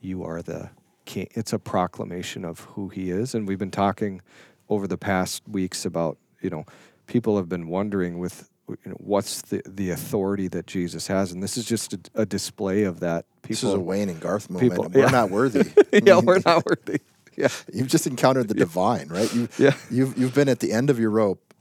you 0.00 0.24
are 0.24 0.42
the 0.42 0.70
king. 1.04 1.28
It's 1.32 1.52
a 1.52 1.58
proclamation 1.58 2.44
of 2.44 2.60
who 2.60 2.88
he 2.88 3.10
is. 3.10 3.34
And 3.34 3.46
we've 3.46 3.58
been 3.58 3.70
talking 3.70 4.20
over 4.68 4.86
the 4.86 4.98
past 4.98 5.48
weeks 5.48 5.84
about 5.84 6.18
you 6.40 6.50
know 6.50 6.64
people 7.06 7.36
have 7.36 7.48
been 7.48 7.68
wondering 7.68 8.18
with 8.18 8.50
you 8.84 8.90
know 8.90 8.96
what's 8.98 9.42
the 9.42 9.62
the 9.68 9.90
authority 9.90 10.48
that 10.48 10.66
Jesus 10.66 11.06
has 11.06 11.32
and 11.32 11.42
this 11.42 11.56
is 11.56 11.64
just 11.64 11.92
a, 11.94 12.00
a 12.14 12.26
display 12.26 12.84
of 12.84 13.00
that 13.00 13.24
people 13.42 13.48
This 13.48 13.62
is 13.64 13.74
a 13.74 13.80
Wayne 13.80 14.08
and 14.08 14.20
Garth 14.20 14.50
moment. 14.50 14.70
people- 14.72 14.88
we're 14.92 15.10
not 15.10 15.30
worthy. 15.30 15.70
Yeah 15.92 16.18
we're 16.20 16.40
not 16.44 16.64
worthy 16.66 17.00
yeah 17.36 17.48
You've 17.72 17.88
just 17.88 18.06
encountered 18.06 18.48
the 18.48 18.54
divine, 18.54 19.08
right? 19.08 19.32
You, 19.34 19.48
Yeah. 19.58 19.74
You've 19.90 20.16
you've 20.18 20.34
been 20.34 20.48
at 20.48 20.60
the 20.60 20.72
end 20.72 20.90
of 20.90 20.98
your 20.98 21.10
rope 21.10 21.54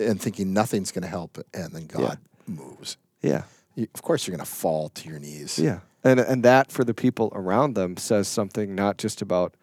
and 0.00 0.20
thinking 0.20 0.52
nothing's 0.52 0.90
going 0.90 1.02
to 1.02 1.08
help, 1.08 1.38
and 1.54 1.72
then 1.72 1.86
God 1.86 2.18
moves. 2.46 2.96
yeah 3.20 3.42
You, 3.76 3.86
of 3.94 4.02
course, 4.02 4.26
you're 4.26 4.36
going 4.36 4.44
to 4.44 4.50
fall 4.52 4.88
to 4.90 5.08
your 5.08 5.18
knees. 5.20 5.58
Yeah, 5.58 5.80
and 6.02 6.18
and 6.20 6.42
that 6.42 6.72
for 6.72 6.82
the 6.84 6.92
people 6.94 7.30
around 7.34 7.74
them 7.74 7.96
says 7.96 8.26
something 8.28 8.74
not 8.74 8.98
just 8.98 9.22
about. 9.22 9.54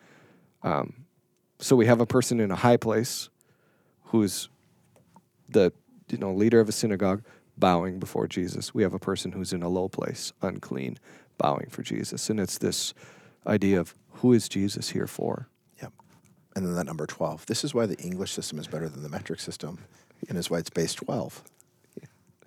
Um, 0.63 1.05
so 1.59 1.75
we 1.75 1.85
have 1.87 1.99
a 1.99 2.05
person 2.05 2.39
in 2.39 2.51
a 2.51 2.55
high 2.55 2.77
place, 2.77 3.29
who's 4.05 4.47
the 5.49 5.73
you 6.11 6.17
know 6.17 6.33
leader 6.33 6.59
of 6.59 6.69
a 6.69 6.71
synagogue 6.71 7.23
bowing 7.57 7.99
before 7.99 8.27
Jesus. 8.27 8.73
We 8.73 8.83
have 8.83 8.93
a 8.93 8.99
person 8.99 9.31
who's 9.33 9.51
in 9.53 9.61
a 9.63 9.69
low 9.69 9.89
place, 9.89 10.31
unclean, 10.41 10.97
bowing 11.37 11.67
for 11.69 11.83
Jesus, 11.83 12.29
and 12.29 12.39
it's 12.39 12.57
this 12.57 12.93
idea 13.47 13.79
of 13.79 13.93
who 14.13 14.33
is 14.33 14.47
Jesus 14.49 14.89
here 14.89 15.07
for? 15.07 15.47
Yep. 15.81 15.93
And 16.55 16.65
then 16.65 16.75
that 16.75 16.85
number 16.85 17.05
12. 17.05 17.45
This 17.45 17.63
is 17.63 17.73
why 17.73 17.85
the 17.85 17.97
English 17.97 18.31
system 18.31 18.59
is 18.59 18.67
better 18.67 18.87
than 18.89 19.03
the 19.03 19.09
metric 19.09 19.39
system, 19.39 19.79
and 20.27 20.37
is 20.37 20.49
why 20.49 20.57
it's 20.59 20.69
base 20.69 20.93
12 20.93 21.43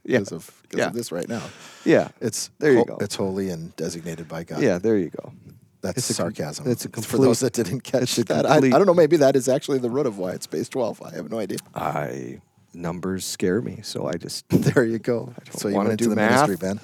Yeah, 0.04 0.18
because 0.18 0.32
of, 0.32 0.62
because 0.62 0.78
Yeah. 0.78 0.86
of 0.88 0.94
this 0.94 1.12
right 1.12 1.28
now. 1.28 1.42
yeah, 1.84 2.08
It's 2.20 2.50
There 2.58 2.72
you 2.72 2.78
ho- 2.78 2.84
go. 2.84 2.96
It's 3.00 3.14
holy 3.14 3.50
and 3.50 3.74
designated 3.76 4.28
by 4.28 4.44
God. 4.44 4.60
yeah. 4.60 4.78
There 4.78 4.96
you 4.98 5.10
go. 5.10 5.32
That's 5.80 5.98
It's 5.98 6.10
a 6.10 6.14
com- 6.22 6.34
sarcasm. 6.34 6.66
it's 6.70 6.84
a 6.84 6.88
for 7.02 7.18
those 7.18 7.40
that 7.40 7.52
didn't 7.52 7.80
catch 7.82 8.16
that. 8.16 8.46
I, 8.46 8.56
I 8.56 8.60
don't 8.60 8.86
know. 8.86 8.94
Maybe 8.94 9.16
that 9.18 9.34
is 9.36 9.48
actually 9.48 9.78
the 9.78 9.90
root 9.90 10.06
of 10.06 10.16
why 10.18 10.32
it's 10.32 10.46
base 10.46 10.68
12. 10.68 11.02
I 11.02 11.14
have 11.16 11.30
no 11.30 11.38
idea. 11.38 11.58
I 11.74 12.40
numbers 12.74 13.24
scare 13.24 13.60
me, 13.60 13.80
so 13.82 14.06
I 14.06 14.14
just 14.14 14.48
There 14.50 14.84
you 14.84 14.98
go. 14.98 15.32
don't 15.44 15.58
So 15.58 15.68
you 15.68 15.74
wanna 15.74 15.96
do 15.96 16.08
the 16.08 16.16
math. 16.16 16.48
ministry, 16.48 16.56
Ben. 16.68 16.80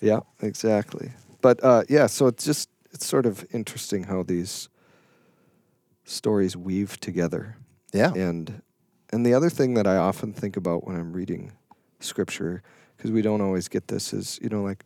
Yeah, 0.00 0.20
exactly. 0.42 1.12
But 1.40 1.62
uh, 1.62 1.84
yeah, 1.88 2.06
so 2.06 2.26
it's 2.26 2.44
just 2.44 2.68
it's 2.92 3.06
sort 3.06 3.26
of 3.26 3.44
interesting 3.52 4.04
how 4.04 4.22
these 4.22 4.68
stories 6.04 6.56
weave 6.56 6.98
together. 7.00 7.56
Yeah. 7.92 8.12
And 8.14 8.62
and 9.10 9.24
the 9.24 9.34
other 9.34 9.50
thing 9.50 9.74
that 9.74 9.86
I 9.86 9.96
often 9.96 10.32
think 10.32 10.56
about 10.56 10.86
when 10.86 10.96
I'm 10.96 11.12
reading 11.12 11.52
scripture 12.00 12.62
because 12.96 13.10
we 13.10 13.22
don't 13.22 13.40
always 13.40 13.68
get 13.68 13.88
this 13.88 14.12
is, 14.12 14.38
you 14.42 14.48
know, 14.48 14.62
like 14.62 14.84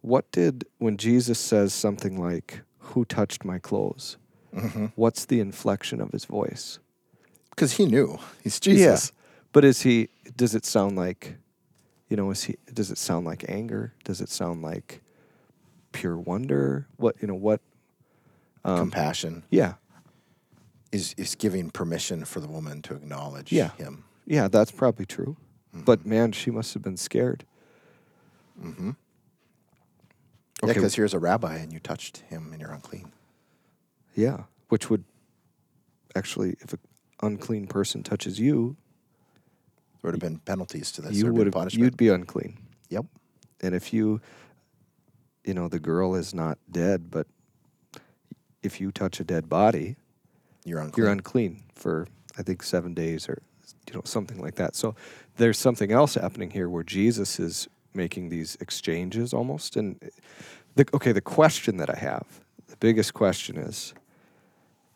what 0.00 0.30
did 0.32 0.64
when 0.78 0.96
Jesus 0.96 1.38
says 1.38 1.74
something 1.74 2.18
like 2.20 2.60
who 2.78 3.04
touched 3.04 3.44
my 3.44 3.58
clothes? 3.58 4.16
Mm-hmm. 4.54 4.86
What's 4.96 5.26
the 5.26 5.40
inflection 5.40 6.00
of 6.00 6.10
his 6.12 6.24
voice? 6.24 6.78
Because 7.50 7.72
he 7.72 7.86
knew 7.86 8.18
he's 8.42 8.58
Jesus. 8.60 9.12
But 9.58 9.64
is 9.64 9.82
he 9.82 10.08
does 10.36 10.54
it 10.54 10.64
sound 10.64 10.94
like 10.94 11.34
you 12.08 12.16
know, 12.16 12.30
is 12.30 12.44
he 12.44 12.58
does 12.72 12.92
it 12.92 12.96
sound 12.96 13.26
like 13.26 13.44
anger? 13.48 13.92
Does 14.04 14.20
it 14.20 14.28
sound 14.28 14.62
like 14.62 15.02
pure 15.90 16.16
wonder? 16.16 16.86
What 16.96 17.16
you 17.20 17.26
know, 17.26 17.34
what 17.34 17.60
um, 18.64 18.78
Compassion 18.78 19.42
yeah. 19.50 19.74
is 20.92 21.12
is 21.18 21.34
giving 21.34 21.70
permission 21.70 22.24
for 22.24 22.38
the 22.38 22.46
woman 22.46 22.82
to 22.82 22.94
acknowledge 22.94 23.50
Yeah. 23.50 23.70
him. 23.72 24.04
Yeah, 24.26 24.46
that's 24.46 24.70
probably 24.70 25.06
true. 25.06 25.36
But 25.74 26.06
man, 26.06 26.30
she 26.30 26.52
must 26.52 26.72
have 26.74 26.84
been 26.84 26.96
scared. 26.96 27.44
Mm-hmm. 28.62 28.90
Yeah, 30.62 30.72
because 30.72 30.94
here's 30.94 31.14
a 31.14 31.18
rabbi 31.18 31.56
and 31.56 31.72
you 31.72 31.80
touched 31.80 32.18
him 32.18 32.52
and 32.52 32.60
you're 32.60 32.70
unclean. 32.70 33.10
Yeah, 34.14 34.44
which 34.68 34.88
would 34.88 35.02
actually, 36.14 36.50
if 36.60 36.74
an 36.74 36.78
unclean 37.22 37.66
person 37.66 38.04
touches 38.04 38.38
you, 38.38 38.76
There 40.02 40.08
would 40.10 40.14
have 40.14 40.20
been 40.30 40.38
penalties 40.40 40.92
to 40.92 41.02
this. 41.02 41.12
you 41.16 41.32
would 41.32 41.46
have 41.46 41.54
punishment. 41.54 41.84
you'd 41.84 41.96
be 41.96 42.08
unclean. 42.08 42.56
Yep. 42.88 43.06
And 43.60 43.74
if 43.74 43.92
you, 43.92 44.20
you 45.44 45.54
know, 45.54 45.68
the 45.68 45.80
girl 45.80 46.14
is 46.14 46.32
not 46.34 46.58
dead, 46.70 47.10
but 47.10 47.26
if 48.62 48.80
you 48.80 48.90
touch 48.92 49.18
a 49.20 49.24
dead 49.24 49.48
body, 49.48 49.96
You're 50.64 50.80
unclean. 50.80 51.02
you're 51.04 51.12
unclean 51.12 51.62
for 51.74 52.06
I 52.38 52.42
think 52.42 52.62
seven 52.62 52.94
days 52.94 53.28
or 53.28 53.42
you 53.88 53.94
know 53.94 54.02
something 54.04 54.40
like 54.40 54.54
that. 54.56 54.76
So 54.76 54.94
there's 55.36 55.58
something 55.58 55.90
else 55.90 56.14
happening 56.14 56.50
here 56.50 56.68
where 56.68 56.84
Jesus 56.84 57.40
is 57.40 57.68
making 57.94 58.28
these 58.28 58.56
exchanges 58.60 59.32
almost. 59.34 59.76
And 59.76 59.98
the, 60.76 60.86
okay, 60.94 61.10
the 61.12 61.20
question 61.20 61.78
that 61.78 61.90
I 61.90 61.98
have, 61.98 62.24
the 62.68 62.76
biggest 62.76 63.14
question 63.14 63.56
is, 63.56 63.94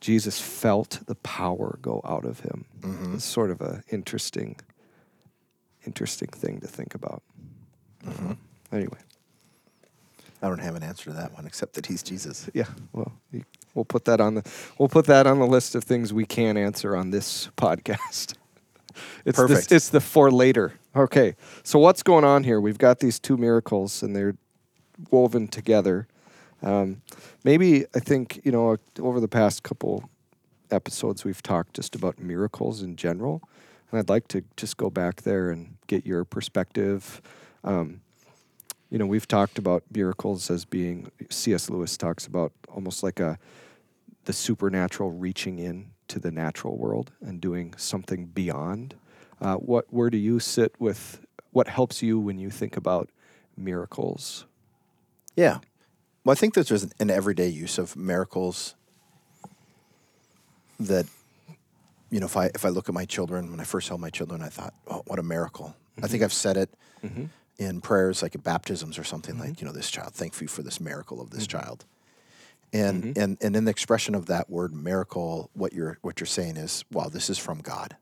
Jesus 0.00 0.40
felt 0.40 1.00
the 1.06 1.14
power 1.16 1.78
go 1.82 2.00
out 2.04 2.24
of 2.24 2.40
him. 2.40 2.64
Mhm. 2.80 3.14
It's 3.14 3.24
sort 3.24 3.50
of 3.50 3.60
a 3.60 3.82
interesting, 3.90 4.56
interesting 5.86 6.28
thing 6.28 6.60
to 6.60 6.66
think 6.66 6.94
about. 6.94 7.22
Mhm. 8.04 8.36
Anyway, 8.72 8.98
I 10.42 10.48
don't 10.48 10.58
have 10.60 10.74
an 10.74 10.82
answer 10.82 11.04
to 11.06 11.12
that 11.12 11.32
one 11.34 11.46
except 11.46 11.74
that 11.74 11.86
he's 11.86 12.02
Jesus. 12.02 12.48
yeah. 12.54 12.66
Well, 12.92 13.12
you, 13.30 13.44
we'll 13.74 13.84
put 13.84 14.04
that 14.06 14.20
on 14.20 14.34
the 14.34 14.42
we'll 14.78 14.88
put 14.88 15.06
that 15.06 15.26
on 15.26 15.38
the 15.38 15.46
list 15.46 15.74
of 15.74 15.84
things 15.84 16.12
we 16.12 16.24
can 16.26 16.56
answer 16.56 16.96
on 16.96 17.10
this 17.10 17.48
podcast. 17.56 18.34
It's 19.24 19.38
the- 19.38 19.46
Perfect. 19.46 19.72
it's 19.72 19.88
the 19.88 20.00
for 20.00 20.30
later. 20.30 20.74
Okay. 20.94 21.34
So 21.62 21.78
what's 21.78 22.02
going 22.02 22.24
on 22.24 22.44
here? 22.44 22.60
We've 22.60 22.78
got 22.78 22.98
these 23.00 23.18
two 23.18 23.36
miracles, 23.36 24.02
and 24.02 24.14
they're 24.14 24.34
woven 25.10 25.48
together. 25.48 26.06
Um, 26.62 27.02
maybe 27.44 27.86
I 27.94 27.98
think 28.00 28.40
you 28.44 28.52
know 28.52 28.76
over 29.00 29.18
the 29.20 29.28
past 29.28 29.62
couple 29.62 30.08
episodes 30.70 31.24
we've 31.24 31.42
talked 31.42 31.74
just 31.74 31.94
about 31.94 32.18
miracles 32.18 32.82
in 32.82 32.96
general, 32.96 33.42
I'd 33.92 34.08
like 34.08 34.28
to 34.28 34.42
just 34.56 34.76
go 34.76 34.90
back 34.90 35.22
there 35.22 35.50
and 35.50 35.76
get 35.86 36.06
your 36.06 36.24
perspective. 36.24 37.20
Um, 37.64 38.00
you 38.90 38.98
know, 38.98 39.06
we've 39.06 39.28
talked 39.28 39.58
about 39.58 39.84
miracles 39.92 40.50
as 40.50 40.64
being 40.64 41.10
C.S. 41.30 41.70
Lewis 41.70 41.96
talks 41.96 42.26
about 42.26 42.52
almost 42.68 43.02
like 43.02 43.20
a 43.20 43.38
the 44.24 44.32
supernatural 44.32 45.10
reaching 45.10 45.58
in 45.58 45.90
to 46.08 46.18
the 46.18 46.30
natural 46.30 46.76
world 46.76 47.10
and 47.20 47.40
doing 47.40 47.74
something 47.76 48.26
beyond. 48.26 48.94
Uh, 49.40 49.56
what 49.56 49.86
where 49.92 50.10
do 50.10 50.18
you 50.18 50.38
sit 50.38 50.74
with 50.78 51.24
what 51.50 51.68
helps 51.68 52.02
you 52.02 52.18
when 52.18 52.38
you 52.38 52.50
think 52.50 52.76
about 52.76 53.10
miracles? 53.56 54.46
Yeah. 55.36 55.58
Well, 56.24 56.32
I 56.32 56.34
think 56.36 56.54
there's 56.54 56.84
an 56.98 57.10
everyday 57.10 57.48
use 57.48 57.78
of 57.78 57.96
miracles 57.96 58.74
that, 60.78 61.06
you 62.12 62.20
know, 62.20 62.26
if 62.26 62.36
I 62.36 62.46
if 62.54 62.64
I 62.64 62.68
look 62.68 62.88
at 62.88 62.94
my 62.94 63.06
children, 63.06 63.50
when 63.50 63.58
I 63.58 63.64
first 63.64 63.88
held 63.88 64.00
my 64.00 64.10
children, 64.10 64.42
I 64.42 64.48
thought, 64.48 64.74
oh, 64.86 65.02
what 65.06 65.18
a 65.18 65.22
miracle. 65.22 65.74
I 65.98 66.02
think 66.02 66.12
mm-hmm. 66.12 66.24
I've 66.24 66.32
said 66.32 66.56
it 66.56 66.70
Mm-hmm. 67.02 67.24
in 67.58 67.80
prayers 67.80 68.22
like 68.22 68.36
at 68.36 68.44
baptisms 68.44 68.96
or 68.96 69.02
something 69.02 69.36
like, 69.36 69.54
mm-hmm. 69.54 69.64
you 69.64 69.66
know, 69.66 69.76
this 69.76 69.90
child, 69.90 70.14
thank 70.14 70.40
you 70.40 70.46
for 70.46 70.62
this 70.62 70.78
miracle 70.80 71.20
of 71.20 71.30
this 71.30 71.48
mm-hmm. 71.48 71.58
child. 71.58 71.84
And, 72.72 73.18
and 73.18 73.36
and 73.44 73.56
in 73.56 73.64
the 73.64 73.72
expression 73.72 74.14
of 74.14 74.26
that 74.26 74.48
word 74.48 74.72
miracle, 74.72 75.50
what 75.52 75.72
you're 75.72 75.98
what 76.02 76.20
you're 76.20 76.28
saying 76.38 76.56
is, 76.58 76.84
wow, 76.92 77.08
this 77.08 77.28
is 77.28 77.38
from 77.38 77.58
God, 77.60 77.96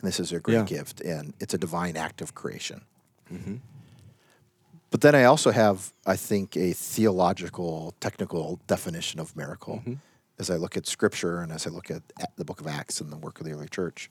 and 0.00 0.08
this 0.08 0.18
is 0.18 0.32
a 0.32 0.40
great 0.40 0.54
Yeah. 0.54 0.64
gift, 0.64 1.00
and 1.00 1.34
it's 1.40 1.54
a 1.54 1.58
divine 1.58 1.96
act 1.96 2.20
of 2.20 2.34
creation. 2.34 2.80
But 4.90 5.00
then 5.02 5.14
I 5.14 5.24
also 5.24 5.52
have, 5.52 5.92
I 6.04 6.16
think, 6.16 6.56
a 6.56 6.72
theological, 6.72 7.94
technical 8.00 8.58
definition 8.66 9.20
of 9.20 9.36
miracle 9.36 9.82
as 10.40 10.50
I 10.50 10.56
look 10.56 10.76
at 10.76 10.86
Scripture 10.86 11.40
and 11.42 11.52
as 11.52 11.66
I 11.66 11.70
look 11.70 11.90
at 11.90 12.02
the 12.36 12.44
Book 12.44 12.60
of 12.60 12.66
Acts 12.66 13.00
and 13.00 13.12
the 13.12 13.16
work 13.18 13.38
of 13.38 13.46
the 13.46 13.52
early 13.52 13.68
church. 13.68 14.10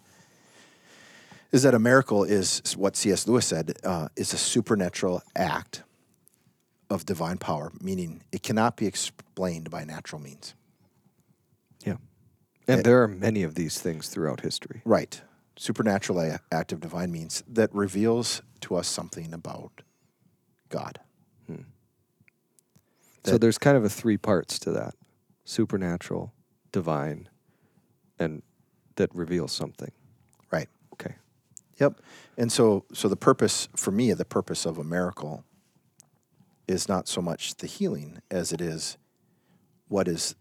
Is 1.51 1.63
that 1.63 1.74
a 1.74 1.79
miracle 1.79 2.24
is 2.24 2.62
what 2.77 2.95
C.S. 2.95 3.27
Lewis 3.27 3.48
said 3.48 3.74
uh, 3.83 4.09
is 4.15 4.31
a 4.33 4.38
supernatural 4.38 5.24
act 5.36 5.81
of 6.91 7.05
divine 7.07 7.39
power, 7.39 7.71
meaning 7.81 8.21
it 8.31 8.43
cannot 8.43 8.77
be 8.77 8.86
explained 8.86 9.71
by 9.71 9.83
natural 9.83 10.21
means. 10.21 10.53
Yeah. 11.83 11.98
And 12.67 12.81
It- 12.81 12.83
there 12.83 13.01
are 13.01 13.07
many 13.07 13.41
of 13.41 13.55
these 13.55 13.81
things 13.81 14.09
throughout 14.09 14.41
history. 14.41 14.83
Right. 14.86 15.19
Supernatural 15.57 16.38
act 16.51 16.71
of 16.71 16.79
divine 16.79 17.12
means 17.12 17.43
that 17.48 17.74
reveals 17.74 18.43
to 18.62 18.75
us 18.75 18.88
something 18.88 19.33
about 19.33 19.81
God. 20.69 21.00
so 23.25 23.38
there's 23.38 23.57
kind 23.57 23.75
of 23.75 23.83
a 23.83 23.89
three 23.89 24.17
parts 24.17 24.57
to 24.59 24.71
that 24.71 24.95
supernatural, 25.49 26.31
divine, 26.71 27.27
and 28.19 28.43
that 28.97 29.13
reveals 29.15 29.51
something. 29.51 29.91
Right. 30.51 30.69
Okay. 30.93 31.15
Yep. 31.79 32.01
And 32.37 32.51
so 32.51 32.85
so 32.93 33.09
the 33.09 33.15
purpose 33.15 33.67
for 33.75 33.91
me, 33.91 34.13
the 34.13 34.25
purpose 34.25 34.67
of 34.67 34.77
a 34.77 34.83
miracle 34.83 35.43
is 36.67 36.87
not 36.87 37.07
so 37.07 37.19
much 37.19 37.55
the 37.55 37.65
healing 37.65 38.21
as 38.29 38.53
it 38.53 38.61
is 38.61 38.99
what 39.87 40.07
is 40.07 40.35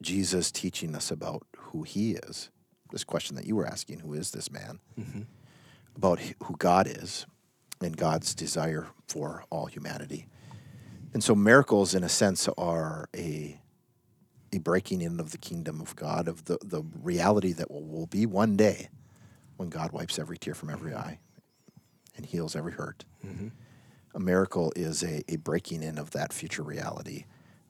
Jesus 0.00 0.52
teaching 0.52 0.94
us 0.94 1.10
about 1.10 1.44
who 1.56 1.82
he 1.82 2.12
is. 2.12 2.50
This 2.92 3.02
question 3.02 3.34
that 3.34 3.46
you 3.46 3.56
were 3.56 3.66
asking, 3.66 3.98
who 3.98 4.14
is 4.14 4.30
this 4.30 4.48
man? 4.48 4.78
Mm-hmm. 4.96 5.22
About 5.96 6.20
who 6.44 6.54
God 6.56 6.86
is 6.86 7.26
and 7.82 7.96
God's 7.96 8.32
desire 8.32 8.86
for 9.08 9.44
all 9.50 9.66
humanity. 9.66 10.28
And 11.12 11.24
so 11.24 11.34
miracles 11.34 11.94
in 11.94 12.04
a 12.04 12.08
sense 12.08 12.48
are 12.56 13.08
a 13.16 13.60
a 14.56 14.58
breaking 14.58 15.02
in 15.02 15.20
of 15.20 15.30
the 15.30 15.38
kingdom 15.38 15.80
of 15.80 15.94
God, 15.94 16.28
of 16.28 16.46
the, 16.46 16.58
the 16.64 16.82
reality 17.02 17.52
that 17.52 17.70
will, 17.70 17.84
will 17.84 18.06
be 18.06 18.26
one 18.26 18.56
day 18.56 18.88
when 19.56 19.68
God 19.68 19.92
wipes 19.92 20.18
every 20.18 20.38
tear 20.38 20.54
from 20.54 20.70
every 20.70 20.94
eye 20.94 21.18
and 22.16 22.26
heals 22.26 22.56
every 22.56 22.72
hurt. 22.72 23.04
Mm-hmm. 23.24 23.48
A 24.14 24.20
miracle 24.20 24.72
is 24.74 25.02
a, 25.02 25.22
a 25.28 25.36
breaking 25.36 25.82
in 25.82 25.98
of 25.98 26.12
that 26.12 26.32
future 26.32 26.62
reality 26.62 27.24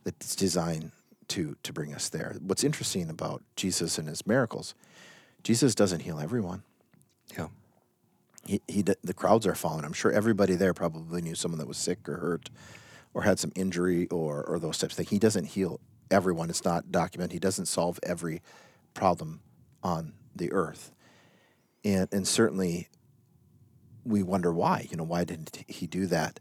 that's 0.05 0.37
designed 0.37 0.93
to, 1.29 1.57
to 1.65 1.73
bring 1.73 1.93
us 1.93 2.09
there. 2.09 2.37
What's 2.41 2.63
interesting 2.63 3.11
about 3.11 3.43
Jesus 3.57 3.99
and 3.99 4.09
his 4.09 4.27
miracles, 4.27 4.75
Jesus 5.43 5.75
doesn't 5.75 6.01
heal 6.01 6.21
everyone. 6.21 6.63
Yeah. 7.37 7.49
He, 8.47 8.61
he, 8.69 8.83
the 8.83 9.15
crowds 9.15 9.45
are 9.45 9.57
falling. 9.57 9.85
I'm 9.85 9.93
sure 9.93 10.13
everybody 10.13 10.55
there 10.55 10.73
probably 10.73 11.21
knew 11.21 11.35
someone 11.35 11.59
that 11.59 11.67
was 11.67 11.79
sick 11.79 12.09
or 12.09 12.19
hurt 12.19 12.49
or 13.13 13.23
had 13.23 13.41
some 13.41 13.51
injury 13.57 14.07
or, 14.09 14.45
or 14.45 14.61
those 14.61 14.79
types 14.79 14.93
of 14.93 14.99
things. 14.99 15.11
He 15.11 15.19
doesn't 15.19 15.47
heal 15.47 15.81
everyone. 16.11 16.51
It's 16.51 16.65
not 16.65 16.91
documented. 16.91 17.33
He 17.33 17.39
doesn't 17.39 17.67
solve 17.67 17.99
every 18.03 18.43
problem 18.95 19.41
on 19.83 20.15
the 20.35 20.53
earth. 20.53 20.93
And, 21.85 22.09
and 22.13 22.27
certainly 22.27 22.89
we 24.05 24.23
wonder 24.23 24.53
why. 24.53 24.87
You 24.91 24.97
know, 24.97 25.05
why 25.05 25.25
didn't 25.25 25.65
he 25.69 25.87
do 25.87 26.07
that? 26.07 26.41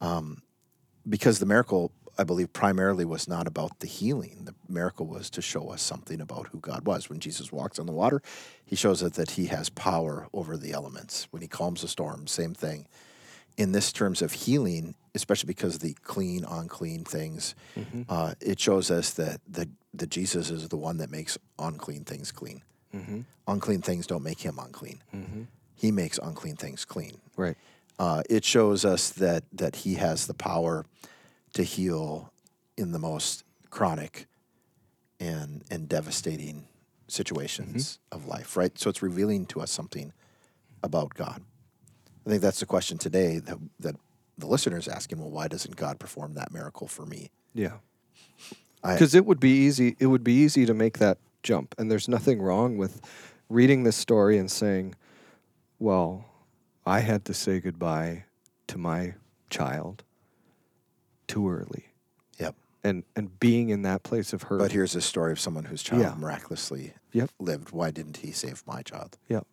Um, 0.00 0.42
because 1.08 1.38
the 1.38 1.46
miracle, 1.46 1.92
I 2.18 2.24
believe, 2.24 2.52
primarily 2.52 3.04
was 3.04 3.28
not 3.28 3.46
about 3.46 3.80
the 3.80 3.86
healing. 3.86 4.42
The 4.44 4.54
miracle 4.68 5.06
was 5.06 5.30
to 5.30 5.42
show 5.42 5.70
us 5.70 5.82
something 5.82 6.20
about 6.20 6.48
who 6.48 6.58
God 6.58 6.86
was. 6.86 7.08
When 7.08 7.20
Jesus 7.20 7.52
walks 7.52 7.78
on 7.78 7.86
the 7.86 7.92
water, 7.92 8.22
he 8.64 8.76
shows 8.76 9.02
us 9.02 9.12
that 9.12 9.32
he 9.32 9.46
has 9.46 9.68
power 9.70 10.28
over 10.32 10.56
the 10.56 10.72
elements. 10.72 11.28
When 11.30 11.42
he 11.42 11.48
calms 11.48 11.82
the 11.82 11.88
storm, 11.88 12.26
same 12.26 12.54
thing. 12.54 12.86
In 13.56 13.72
this 13.72 13.90
terms 13.92 14.20
of 14.22 14.32
healing, 14.32 14.94
especially 15.14 15.46
because 15.48 15.76
of 15.76 15.80
the 15.80 15.94
clean, 16.02 16.44
unclean 16.44 17.04
things, 17.04 17.54
uh, 18.08 18.34
it 18.40 18.60
shows 18.60 18.90
us 18.90 19.12
that 19.14 19.40
the, 19.48 19.68
that 19.94 20.10
Jesus 20.10 20.50
is 20.50 20.68
the 20.68 20.76
one 20.76 20.98
that 20.98 21.10
makes 21.10 21.38
unclean 21.58 22.04
things 22.04 22.30
clean. 22.32 22.62
Unclean 23.48 23.80
things 23.82 24.06
don't 24.06 24.22
make 24.22 24.40
him 24.40 24.58
unclean. 24.58 25.02
He 25.74 25.90
makes 25.90 26.18
unclean 26.18 26.56
things 26.56 26.84
clean. 26.84 27.16
Right. 27.36 27.56
uh, 27.98 28.22
it 28.28 28.44
shows 28.44 28.84
us 28.84 29.10
that 29.10 29.44
that 29.52 29.76
he 29.76 29.94
has 29.94 30.26
the 30.26 30.34
power 30.34 30.84
to 31.54 31.62
heal 31.62 32.30
in 32.76 32.92
the 32.92 32.98
most 32.98 33.44
chronic 33.70 34.26
and 35.20 35.62
and 35.70 35.88
devastating 35.88 36.68
situations 37.08 37.98
of 38.12 38.26
life 38.26 38.56
right? 38.56 38.78
So 38.78 38.90
it's 38.90 39.02
revealing 39.02 39.46
to 39.46 39.60
us 39.60 39.70
something 39.70 40.12
about 40.82 41.14
god 41.14 41.42
i 42.26 42.30
think 42.30 42.42
that's 42.42 42.60
the 42.60 42.66
question 42.66 42.98
today 42.98 43.38
that 43.38 43.58
that 43.80 43.94
the 44.38 44.46
listener 44.46 44.76
is 44.76 44.88
asking 44.88 45.18
well 45.18 45.30
why 45.30 45.48
doesn't 45.48 45.76
god 45.76 45.98
perform 45.98 46.34
that 46.34 46.52
miracle 46.52 46.86
for 46.88 47.06
me 47.06 47.30
Yeah. 47.54 47.78
Because 48.82 49.14
it 49.16 49.26
would 49.26 49.40
be 49.40 49.50
easy. 49.66 49.96
It 49.98 50.06
would 50.06 50.22
be 50.22 50.34
easy 50.34 50.64
to 50.66 50.74
make 50.74 50.98
that 50.98 51.18
jump, 51.42 51.74
and 51.76 51.90
there's 51.90 52.06
nothing 52.08 52.40
wrong 52.40 52.76
with 52.76 53.00
reading 53.48 53.82
this 53.82 53.96
story 53.96 54.38
and 54.38 54.48
saying, 54.48 54.94
"Well, 55.80 56.26
I 56.86 57.00
had 57.00 57.24
to 57.24 57.34
say 57.34 57.58
goodbye 57.58 58.24
to 58.68 58.78
my 58.78 59.14
child 59.50 60.04
too 61.26 61.50
early," 61.50 61.86
yep 62.38 62.54
and 62.84 63.02
and 63.16 63.40
being 63.40 63.70
in 63.70 63.82
that 63.82 64.04
place 64.04 64.32
of 64.32 64.42
hurt. 64.42 64.58
but 64.60 64.70
here's 64.70 64.94
a 64.94 65.00
story 65.02 65.32
of 65.32 65.40
someone 65.40 65.64
whose 65.64 65.82
child 65.82 66.02
Yeah. 66.02 66.14
miraculously 66.14 66.92
Yep. 67.12 67.30
lived 67.40 67.70
why 67.72 67.90
didn't 67.90 68.18
he 68.18 68.30
save 68.30 68.62
my 68.66 68.82
child 68.82 69.16
Yep. 69.28 69.46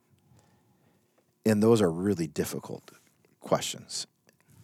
And 1.46 1.62
those 1.62 1.82
are 1.82 1.92
really 1.92 2.28
difficult 2.28 2.92
questions. 3.40 4.08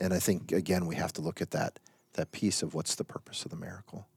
And 0.02 0.14
i 0.14 0.20
think 0.20 0.52
again 0.52 0.86
we 0.86 0.96
have 0.96 1.12
to 1.14 1.22
look 1.22 1.42
at 1.42 1.52
that 1.52 1.80
that 2.14 2.32
piece 2.32 2.64
of 2.64 2.74
what's 2.74 2.96
the 2.96 3.04
purpose 3.04 3.44
of 3.46 3.52
the 3.52 3.58
miracle. 3.58 4.08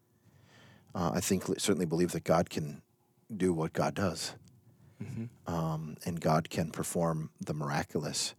Uh, 0.94 1.10
i 1.14 1.20
think 1.20 1.44
certainly 1.58 1.86
believe 1.86 2.12
that 2.12 2.24
god 2.24 2.50
can 2.50 2.82
do 3.34 3.52
what 3.52 3.72
god 3.72 3.94
does. 3.94 4.34
Um, 5.48 5.96
and 6.04 6.20
god 6.20 6.48
can 6.50 6.70
perform 6.70 7.30
the 7.44 7.54
miraculous. 7.54 8.34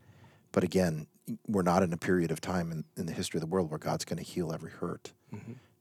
But 0.53 0.63
again 0.63 1.07
we're 1.47 1.61
not 1.63 1.83
in 1.83 1.91
a 1.93 1.97
period 1.97 2.31
of 2.31 2.39
time 2.41 2.71
in, 2.71 2.83
in 2.97 3.05
the 3.05 3.13
history 3.13 3.37
of 3.37 3.41
the 3.41 3.47
world 3.47 3.69
where 3.69 3.79
god's 3.79 4.05
going 4.05 4.17
to 4.17 4.23
heal 4.23 4.51
every 4.53 4.71
hurt 4.71 5.11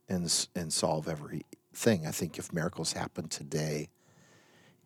and, 0.08 0.24
s- 0.24 0.48
and 0.54 0.72
solve 0.72 1.08
everything 1.08 2.06
i 2.06 2.10
think 2.10 2.38
if 2.38 2.52
miracles 2.52 2.92
happen 2.92 3.28
today 3.28 3.88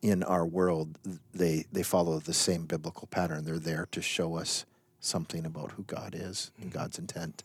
in 0.07 0.23
our 0.23 0.45
world, 0.45 0.97
they 1.33 1.65
they 1.71 1.83
follow 1.83 2.19
the 2.19 2.33
same 2.33 2.65
biblical 2.65 3.07
pattern. 3.07 3.45
They're 3.45 3.59
there 3.59 3.87
to 3.91 4.01
show 4.01 4.35
us 4.35 4.65
something 4.99 5.45
about 5.45 5.73
who 5.73 5.83
God 5.83 6.15
is 6.15 6.51
and 6.57 6.71
hmm. 6.71 6.77
God's 6.77 6.99
intent, 6.99 7.43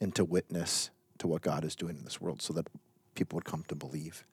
and 0.00 0.14
to 0.14 0.24
witness 0.24 0.90
to 1.18 1.26
what 1.26 1.42
God 1.42 1.64
is 1.64 1.74
doing 1.76 1.96
in 1.96 2.04
this 2.04 2.20
world, 2.20 2.42
so 2.42 2.52
that 2.54 2.68
people 3.14 3.36
would 3.36 3.44
come 3.44 3.64
to 3.68 3.74
believe 3.74 4.24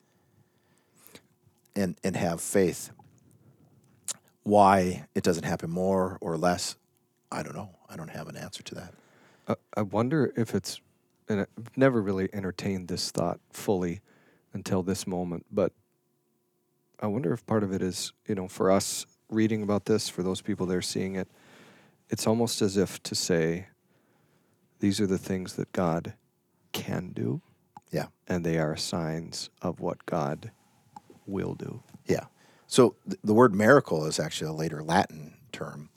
and 1.76 1.96
and 2.04 2.15
have 2.15 2.41
faith. 2.41 2.91
Why 4.44 5.06
it 5.13 5.24
doesn't 5.24 5.44
happen 5.44 5.70
more 5.70 6.17
or 6.20 6.36
less, 6.36 6.76
I 7.32 7.44
don't 7.44 7.56
know. 7.56 7.70
I 7.88 7.96
don't 7.96 8.10
have 8.10 8.28
an 8.28 8.36
answer 8.36 8.63
to 8.63 8.76
that. 8.76 8.94
I, 9.48 9.56
I 9.78 9.82
wonder 9.84 10.34
if 10.36 10.56
it's, 10.56 10.82
and 11.30 11.41
I've 11.41 11.78
never 11.78 12.02
really 12.02 12.28
entertained 12.34 12.88
this 12.88 13.12
thought 13.12 13.39
fully 13.52 14.02
until 14.54 14.82
this 14.82 15.06
moment, 15.06 15.46
but 15.52 15.74
I 17.02 17.08
wonder 17.08 17.34
if 17.34 17.46
part 17.46 17.64
of 17.64 17.74
it 17.74 17.82
is, 17.82 18.14
you 18.28 18.36
know, 18.36 18.48
for 18.48 18.70
us 18.72 19.06
reading 19.30 19.64
about 19.64 19.86
this, 19.86 20.08
for 20.08 20.24
those 20.24 20.42
people 20.42 20.66
that 20.68 20.76
are 20.76 20.82
seeing 20.82 21.16
it, 21.16 21.28
it's 22.10 22.28
almost 22.28 22.62
as 22.62 22.78
if 22.78 23.02
to 23.04 23.16
say, 23.16 23.68
these 24.80 25.00
are 25.00 25.08
the 25.08 25.18
things 25.18 25.54
that 25.56 25.72
God 25.72 26.14
can 26.74 27.12
do, 27.12 27.42
Yeah. 27.92 28.08
and 28.28 28.44
they 28.46 28.58
are 28.58 28.76
signs 28.76 29.50
of 29.62 29.80
what 29.80 30.06
God 30.06 30.52
will 31.26 31.56
do. 31.56 31.82
Yeah. 32.06 32.26
So 32.68 32.96
th- 33.08 33.20
the 33.24 33.34
word 33.34 33.54
miracle 33.56 34.06
is 34.06 34.20
actually 34.20 34.50
a 34.50 34.54
later 34.54 34.84
Latin 34.84 35.36
term. 35.52 35.90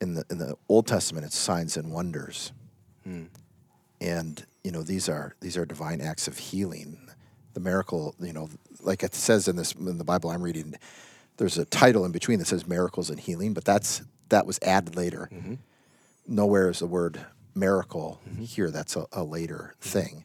In 0.00 0.14
the 0.14 0.24
in 0.30 0.36
the 0.36 0.56
Old 0.68 0.86
Testament, 0.86 1.24
it's 1.24 1.38
signs 1.38 1.78
and 1.78 1.90
wonders, 1.90 2.52
hmm. 3.02 3.24
and 3.98 4.44
you 4.62 4.70
know 4.70 4.82
these 4.82 5.08
are 5.08 5.34
these 5.40 5.56
are 5.56 5.64
divine 5.64 6.02
acts 6.02 6.28
of 6.28 6.36
healing. 6.36 7.05
The 7.56 7.60
miracle, 7.60 8.14
you 8.20 8.34
know, 8.34 8.50
like 8.82 9.02
it 9.02 9.14
says 9.14 9.48
in 9.48 9.56
this 9.56 9.72
in 9.72 9.96
the 9.96 10.04
Bible 10.04 10.28
I'm 10.28 10.42
reading, 10.42 10.74
there's 11.38 11.56
a 11.56 11.64
title 11.64 12.04
in 12.04 12.12
between 12.12 12.38
that 12.38 12.44
says 12.44 12.66
miracles 12.66 13.08
and 13.08 13.18
healing, 13.18 13.54
but 13.54 13.64
that's 13.64 14.02
that 14.28 14.46
was 14.46 14.58
added 14.60 14.94
later. 14.94 15.30
Mm-hmm. 15.32 15.54
Nowhere 16.28 16.68
is 16.68 16.80
the 16.80 16.86
word 16.86 17.24
miracle 17.54 18.20
mm-hmm. 18.28 18.42
here. 18.42 18.70
That's 18.70 18.94
a, 18.94 19.06
a 19.10 19.24
later 19.24 19.74
mm-hmm. 19.80 19.88
thing, 19.88 20.24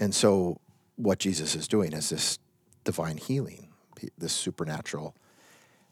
and 0.00 0.14
so 0.14 0.62
what 0.96 1.18
Jesus 1.18 1.54
is 1.54 1.68
doing 1.68 1.92
is 1.92 2.08
this 2.08 2.38
divine 2.84 3.18
healing, 3.18 3.68
this 4.16 4.32
supernatural 4.32 5.14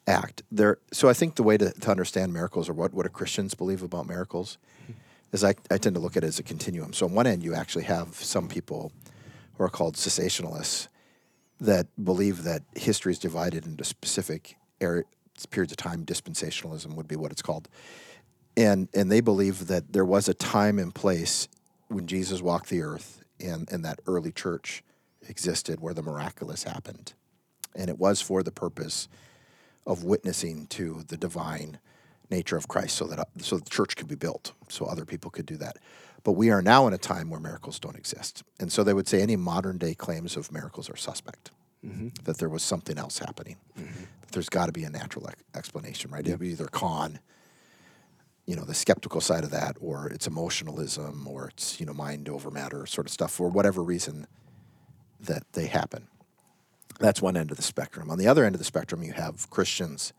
act. 0.06 0.42
There, 0.50 0.78
so 0.92 1.10
I 1.10 1.12
think 1.12 1.34
the 1.34 1.42
way 1.42 1.58
to, 1.58 1.72
to 1.72 1.90
understand 1.90 2.32
miracles 2.32 2.70
or 2.70 2.72
what, 2.72 2.94
what 2.94 3.02
do 3.02 3.10
Christians 3.10 3.52
believe 3.52 3.82
about 3.82 4.06
miracles 4.06 4.56
is 5.30 5.44
I, 5.44 5.56
I 5.70 5.76
tend 5.76 5.94
to 5.96 6.00
look 6.00 6.16
at 6.16 6.24
it 6.24 6.28
as 6.28 6.38
a 6.38 6.42
continuum. 6.42 6.94
So 6.94 7.04
on 7.04 7.12
one 7.12 7.26
end, 7.26 7.42
you 7.42 7.54
actually 7.54 7.84
have 7.84 8.14
some 8.14 8.48
people 8.48 8.92
who 9.60 9.66
are 9.66 9.68
called 9.68 9.94
cessationalists 9.94 10.88
that 11.60 11.86
believe 12.02 12.44
that 12.44 12.62
history 12.74 13.12
is 13.12 13.18
divided 13.18 13.66
into 13.66 13.84
specific 13.84 14.56
periods 14.78 15.70
of 15.70 15.76
time. 15.76 16.02
Dispensationalism 16.06 16.94
would 16.94 17.06
be 17.06 17.14
what 17.14 17.30
it's 17.30 17.42
called, 17.42 17.68
and 18.56 18.88
and 18.94 19.12
they 19.12 19.20
believe 19.20 19.66
that 19.66 19.92
there 19.92 20.04
was 20.04 20.30
a 20.30 20.34
time 20.34 20.78
and 20.78 20.94
place 20.94 21.46
when 21.88 22.06
Jesus 22.06 22.40
walked 22.40 22.70
the 22.70 22.80
earth 22.80 23.22
and 23.38 23.70
and 23.70 23.84
that 23.84 24.00
early 24.06 24.32
church 24.32 24.82
existed 25.28 25.78
where 25.78 25.92
the 25.92 26.02
miraculous 26.02 26.62
happened, 26.62 27.12
and 27.76 27.90
it 27.90 27.98
was 27.98 28.22
for 28.22 28.42
the 28.42 28.50
purpose 28.50 29.08
of 29.86 30.04
witnessing 30.04 30.68
to 30.68 31.04
the 31.08 31.18
divine 31.18 31.80
nature 32.30 32.56
of 32.56 32.66
Christ, 32.66 32.96
so 32.96 33.06
that 33.08 33.28
so 33.42 33.58
the 33.58 33.68
church 33.68 33.94
could 33.94 34.08
be 34.08 34.14
built, 34.14 34.54
so 34.70 34.86
other 34.86 35.04
people 35.04 35.30
could 35.30 35.44
do 35.44 35.58
that. 35.58 35.76
But 36.22 36.32
we 36.32 36.50
are 36.50 36.62
now 36.62 36.86
in 36.86 36.92
a 36.92 36.98
time 36.98 37.30
where 37.30 37.40
miracles 37.40 37.78
don't 37.78 37.96
exist. 37.96 38.42
And 38.58 38.70
so 38.70 38.84
they 38.84 38.92
would 38.92 39.08
say 39.08 39.22
any 39.22 39.36
modern 39.36 39.78
day 39.78 39.94
claims 39.94 40.36
of 40.36 40.52
miracles 40.52 40.90
are 40.90 40.96
suspect, 40.96 41.50
mm-hmm. 41.84 42.08
that 42.24 42.38
there 42.38 42.48
was 42.48 42.62
something 42.62 42.98
else 42.98 43.18
happening. 43.18 43.56
Mm-hmm. 43.78 44.04
There's 44.32 44.48
got 44.48 44.66
to 44.66 44.72
be 44.72 44.84
a 44.84 44.90
natural 44.90 45.28
ex- 45.28 45.42
explanation, 45.54 46.10
right? 46.10 46.24
Yep. 46.24 46.28
It'd 46.28 46.40
be 46.40 46.50
either 46.50 46.66
con, 46.66 47.20
you 48.46 48.54
know, 48.54 48.64
the 48.64 48.74
skeptical 48.74 49.20
side 49.20 49.44
of 49.44 49.50
that, 49.50 49.76
or 49.80 50.08
it's 50.08 50.26
emotionalism, 50.26 51.26
or 51.26 51.48
it's, 51.48 51.80
you 51.80 51.86
know, 51.86 51.94
mind 51.94 52.28
over 52.28 52.50
matter 52.50 52.84
sort 52.86 53.06
of 53.06 53.12
stuff, 53.12 53.32
for 53.32 53.48
whatever 53.48 53.82
reason 53.82 54.26
that 55.20 55.44
they 55.52 55.66
happen. 55.66 56.06
That's 56.98 57.22
one 57.22 57.36
end 57.36 57.50
of 57.50 57.56
the 57.56 57.62
spectrum. 57.62 58.10
On 58.10 58.18
the 58.18 58.28
other 58.28 58.44
end 58.44 58.54
of 58.54 58.58
the 58.58 58.64
spectrum, 58.64 59.02
you 59.02 59.12
have 59.12 59.48
Christians 59.48 60.12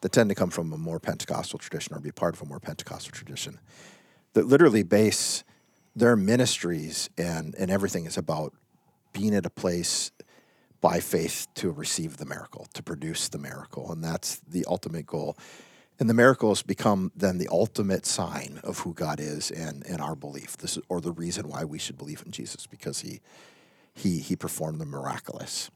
that 0.00 0.12
tend 0.12 0.28
to 0.28 0.34
come 0.34 0.50
from 0.50 0.72
a 0.72 0.78
more 0.78 1.00
Pentecostal 1.00 1.58
tradition 1.58 1.94
or 1.94 1.98
be 1.98 2.12
part 2.12 2.36
of 2.36 2.42
a 2.42 2.46
more 2.46 2.60
Pentecostal 2.60 3.10
tradition 3.10 3.58
that 4.38 4.46
literally 4.46 4.84
base 4.84 5.42
their 5.96 6.14
ministries 6.14 7.10
and, 7.18 7.56
and 7.56 7.72
everything 7.72 8.06
is 8.06 8.16
about 8.16 8.54
being 9.12 9.34
at 9.34 9.44
a 9.44 9.50
place 9.50 10.12
by 10.80 11.00
faith 11.00 11.48
to 11.54 11.72
receive 11.72 12.18
the 12.18 12.24
miracle, 12.24 12.68
to 12.72 12.80
produce 12.80 13.28
the 13.28 13.38
miracle. 13.38 13.90
And 13.90 14.02
that's 14.02 14.36
the 14.48 14.64
ultimate 14.68 15.06
goal. 15.06 15.36
And 15.98 16.08
the 16.08 16.14
miracles 16.14 16.62
become 16.62 17.10
then 17.16 17.38
the 17.38 17.48
ultimate 17.50 18.06
sign 18.06 18.60
of 18.62 18.78
who 18.78 18.94
God 18.94 19.18
is 19.18 19.50
and, 19.50 19.84
and 19.86 20.00
our 20.00 20.14
belief. 20.14 20.56
This 20.56 20.76
is, 20.76 20.84
or 20.88 21.00
the 21.00 21.10
reason 21.10 21.48
why 21.48 21.64
we 21.64 21.80
should 21.80 21.98
believe 21.98 22.22
in 22.24 22.30
Jesus, 22.30 22.64
because 22.64 23.00
he 23.00 23.20
he 23.92 24.20
he 24.20 24.36
performed 24.36 24.80
the 24.80 24.86
miraculous. 24.86 25.68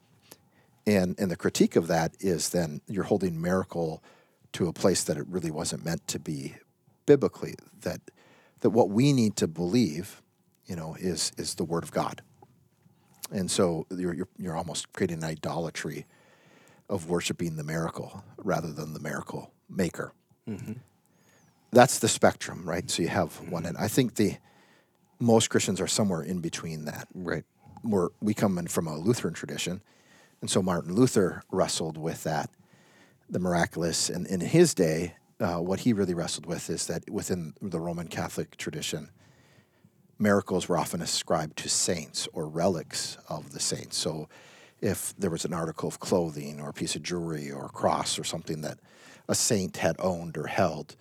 And 0.87 1.17
and 1.19 1.33
the 1.33 1.37
critique 1.37 1.75
of 1.75 1.89
that 1.89 2.15
is 2.21 2.51
then 2.51 2.81
you're 2.87 3.03
holding 3.03 3.41
miracle 3.41 4.05
to 4.53 4.69
a 4.69 4.73
place 4.73 5.03
that 5.03 5.17
it 5.17 5.27
really 5.27 5.51
wasn't 5.51 5.85
meant 5.85 6.07
to 6.07 6.21
be 6.21 6.55
biblically. 7.05 7.57
That 7.81 8.01
that 8.63 8.71
what 8.71 8.89
we 8.89 9.13
need 9.13 9.37
to 9.37 9.47
believe, 9.47 10.23
you 10.65 10.75
know, 10.75 10.97
is 10.99 11.33
is 11.37 11.55
the 11.55 11.65
Word 11.65 11.85
of 11.85 11.93
God. 11.93 12.23
And 13.31 13.51
so 13.51 13.87
you're 13.91 14.15
you're, 14.15 14.29
you're 14.39 14.57
almost 14.57 14.93
creating 14.93 15.19
an 15.19 15.25
idolatry 15.25 16.07
of 16.89 17.09
worshiping 17.09 17.57
the 17.57 17.65
miracle 17.65 18.25
rather 18.39 18.73
than 18.73 18.95
the 18.95 19.01
miracle 19.01 19.53
maker. 19.69 20.13
Mm-hmm. 20.49 20.73
That's 21.71 21.99
the 22.01 22.09
spectrum, 22.09 22.69
right? 22.69 22.91
So 22.91 23.03
you 23.03 23.09
have 23.09 23.35
one 23.51 23.65
end. 23.67 23.77
I 23.79 23.89
think 23.89 24.17
the 24.17 24.37
most 25.19 25.49
Christians 25.49 25.81
are 25.81 25.87
somewhere 25.87 26.23
in 26.23 26.41
between 26.41 26.85
that. 26.85 27.09
Right. 27.15 27.45
We're, 27.85 28.11
we 28.21 28.35
come 28.35 28.59
in 28.59 28.67
from 28.67 28.87
a 28.87 28.97
Lutheran 28.97 29.35
tradition, 29.35 29.81
and 30.41 30.51
so 30.51 30.63
Martin 30.63 30.95
Luther 30.95 31.43
wrestled 31.51 31.97
with 31.97 32.23
that, 32.25 32.51
the 33.29 33.39
miraculous, 33.39 34.09
and 34.09 34.27
in 34.27 34.41
his 34.41 34.75
day, 34.75 35.15
uh, 35.43 35.59
what 35.59 35.81
he 35.81 35.93
really 35.93 36.15
wrestled 36.15 36.47
with 36.47 36.71
is 36.71 36.87
that 36.87 37.09
within 37.11 37.55
the 37.61 37.81
Roman 37.81 38.09
Catholic 38.09 38.57
tradition, 38.57 39.11
miracles 40.19 40.69
were 40.69 40.79
often 40.79 41.03
ascribed 41.03 41.57
to 41.59 41.69
saints 41.69 42.29
or 42.33 42.47
relics 42.47 43.19
of 43.29 43.53
the 43.53 43.61
saints. 43.61 43.97
So 43.97 44.29
if 44.81 45.15
there 45.17 45.31
was 45.31 45.45
an 45.45 45.53
article 45.53 45.89
of 45.89 46.01
clothing 46.01 46.61
or 46.61 46.69
a 46.69 46.73
piece 46.73 46.95
of 46.97 47.03
jewelry 47.03 47.51
or 47.51 47.67
a 47.67 47.71
cross 47.71 48.19
or 48.19 48.25
something 48.25 48.61
that 48.63 48.79
a 49.29 49.35
saint 49.35 49.79
had 49.79 49.97
owned 49.99 50.37
or 50.37 50.47
held, 50.47 50.97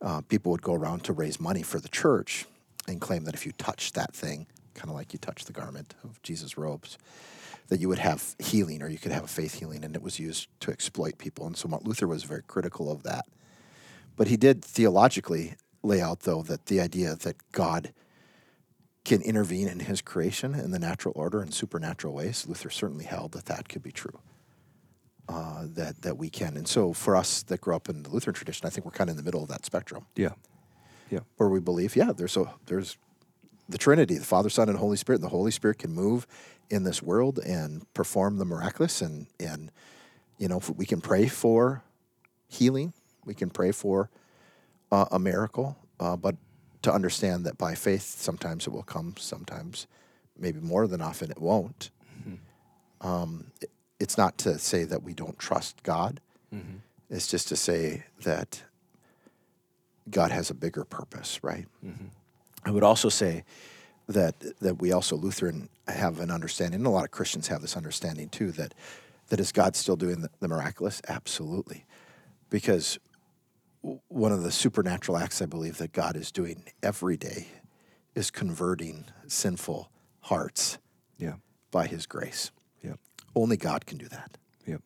uh, 0.00 0.20
people 0.22 0.52
would 0.52 0.62
go 0.62 0.74
around 0.74 1.04
to 1.04 1.12
raise 1.12 1.40
money 1.40 1.62
for 1.62 1.80
the 1.80 1.88
church 1.88 2.46
and 2.88 3.00
claim 3.00 3.24
that 3.24 3.34
if 3.34 3.46
you 3.46 3.52
touched 3.52 3.94
that 3.94 4.14
thing, 4.14 4.46
kind 4.74 4.90
of 4.90 4.96
like 4.96 5.12
you 5.12 5.18
touched 5.18 5.46
the 5.46 5.52
garment 5.52 5.94
of 6.02 6.20
Jesus' 6.22 6.58
robes, 6.58 6.98
that 7.68 7.80
you 7.80 7.88
would 7.88 7.98
have 7.98 8.34
healing 8.38 8.82
or 8.82 8.88
you 8.88 8.98
could 8.98 9.12
have 9.12 9.24
a 9.24 9.28
faith 9.28 9.54
healing, 9.54 9.84
and 9.84 9.94
it 9.94 10.02
was 10.02 10.18
used 10.18 10.48
to 10.60 10.70
exploit 10.70 11.18
people. 11.18 11.46
And 11.46 11.56
so 11.56 11.68
Luther 11.82 12.08
was 12.08 12.24
very 12.24 12.42
critical 12.42 12.90
of 12.90 13.04
that. 13.04 13.24
But 14.22 14.28
he 14.28 14.36
did 14.36 14.64
theologically 14.64 15.56
lay 15.82 16.00
out, 16.00 16.20
though, 16.20 16.42
that 16.42 16.66
the 16.66 16.78
idea 16.78 17.16
that 17.16 17.34
God 17.50 17.92
can 19.04 19.20
intervene 19.20 19.66
in 19.66 19.80
his 19.80 20.00
creation 20.00 20.54
in 20.54 20.70
the 20.70 20.78
natural 20.78 21.12
order 21.16 21.42
in 21.42 21.50
supernatural 21.50 22.14
ways, 22.14 22.46
Luther 22.46 22.70
certainly 22.70 23.04
held 23.04 23.32
that 23.32 23.46
that 23.46 23.68
could 23.68 23.82
be 23.82 23.90
true. 23.90 24.20
Uh, 25.28 25.64
that 25.74 26.02
that 26.02 26.18
we 26.18 26.30
can, 26.30 26.56
and 26.56 26.68
so 26.68 26.92
for 26.92 27.16
us 27.16 27.42
that 27.42 27.60
grew 27.60 27.74
up 27.74 27.88
in 27.88 28.04
the 28.04 28.10
Lutheran 28.10 28.34
tradition, 28.34 28.64
I 28.64 28.70
think 28.70 28.84
we're 28.84 28.92
kind 28.92 29.10
of 29.10 29.14
in 29.14 29.16
the 29.16 29.24
middle 29.24 29.42
of 29.42 29.48
that 29.48 29.66
spectrum. 29.66 30.06
Yeah, 30.14 30.34
yeah. 31.10 31.22
Where 31.38 31.48
we 31.48 31.58
believe, 31.58 31.96
yeah, 31.96 32.12
there's 32.12 32.30
so 32.30 32.48
there's 32.66 32.98
the 33.68 33.76
Trinity, 33.76 34.18
the 34.18 34.24
Father, 34.24 34.50
Son, 34.50 34.68
and 34.68 34.78
Holy 34.78 34.96
Spirit. 34.96 35.16
And 35.16 35.24
the 35.24 35.30
Holy 35.30 35.50
Spirit 35.50 35.78
can 35.78 35.92
move 35.92 36.28
in 36.70 36.84
this 36.84 37.02
world 37.02 37.40
and 37.40 37.92
perform 37.92 38.38
the 38.38 38.44
miraculous, 38.44 39.02
and 39.02 39.26
and 39.40 39.72
you 40.38 40.46
know 40.46 40.62
we 40.76 40.86
can 40.86 41.00
pray 41.00 41.26
for 41.26 41.82
healing 42.46 42.92
we 43.24 43.34
can 43.34 43.50
pray 43.50 43.72
for 43.72 44.10
uh, 44.90 45.06
a 45.10 45.18
miracle, 45.18 45.76
uh, 46.00 46.16
but 46.16 46.36
to 46.82 46.92
understand 46.92 47.46
that 47.46 47.56
by 47.56 47.74
faith, 47.74 48.02
sometimes 48.02 48.66
it 48.66 48.70
will 48.70 48.82
come, 48.82 49.14
sometimes 49.18 49.86
maybe 50.38 50.60
more 50.60 50.86
than 50.86 51.00
often 51.00 51.30
it 51.30 51.40
won't. 51.40 51.90
Mm-hmm. 52.18 53.06
Um, 53.06 53.46
it, 53.60 53.70
it's 54.00 54.18
not 54.18 54.36
to 54.38 54.58
say 54.58 54.84
that 54.84 55.02
we 55.02 55.14
don't 55.14 55.38
trust 55.38 55.82
God. 55.82 56.20
Mm-hmm. 56.52 56.78
It's 57.08 57.28
just 57.28 57.48
to 57.48 57.56
say 57.56 58.04
that 58.24 58.64
God 60.10 60.32
has 60.32 60.50
a 60.50 60.54
bigger 60.54 60.84
purpose, 60.84 61.38
right? 61.44 61.66
Mm-hmm. 61.84 62.06
I 62.64 62.70
would 62.70 62.82
also 62.82 63.08
say 63.08 63.44
that 64.08 64.34
that 64.60 64.80
we 64.80 64.92
also 64.92 65.16
Lutheran 65.16 65.68
have 65.86 66.20
an 66.20 66.30
understanding, 66.30 66.80
and 66.80 66.86
a 66.86 66.90
lot 66.90 67.04
of 67.04 67.10
Christians 67.12 67.48
have 67.48 67.62
this 67.62 67.76
understanding 67.76 68.28
too, 68.28 68.50
that 68.52 68.74
that 69.28 69.40
is 69.40 69.52
God 69.52 69.76
still 69.76 69.96
doing 69.96 70.20
the, 70.20 70.30
the 70.40 70.48
miraculous? 70.48 71.00
Absolutely, 71.08 71.86
because 72.50 72.98
one 73.82 74.32
of 74.32 74.42
the 74.42 74.52
supernatural 74.52 75.18
acts 75.18 75.42
I 75.42 75.46
believe 75.46 75.78
that 75.78 75.92
God 75.92 76.16
is 76.16 76.30
doing 76.30 76.64
every 76.82 77.16
day 77.16 77.48
is 78.14 78.30
converting 78.30 79.06
sinful 79.26 79.90
hearts 80.20 80.78
yeah. 81.18 81.34
by 81.70 81.86
his 81.86 82.06
grace. 82.06 82.50
Yep. 82.82 82.98
Only 83.34 83.56
God 83.56 83.86
can 83.86 83.98
do 83.98 84.06
that. 84.08 84.38
Yep. 84.66 84.82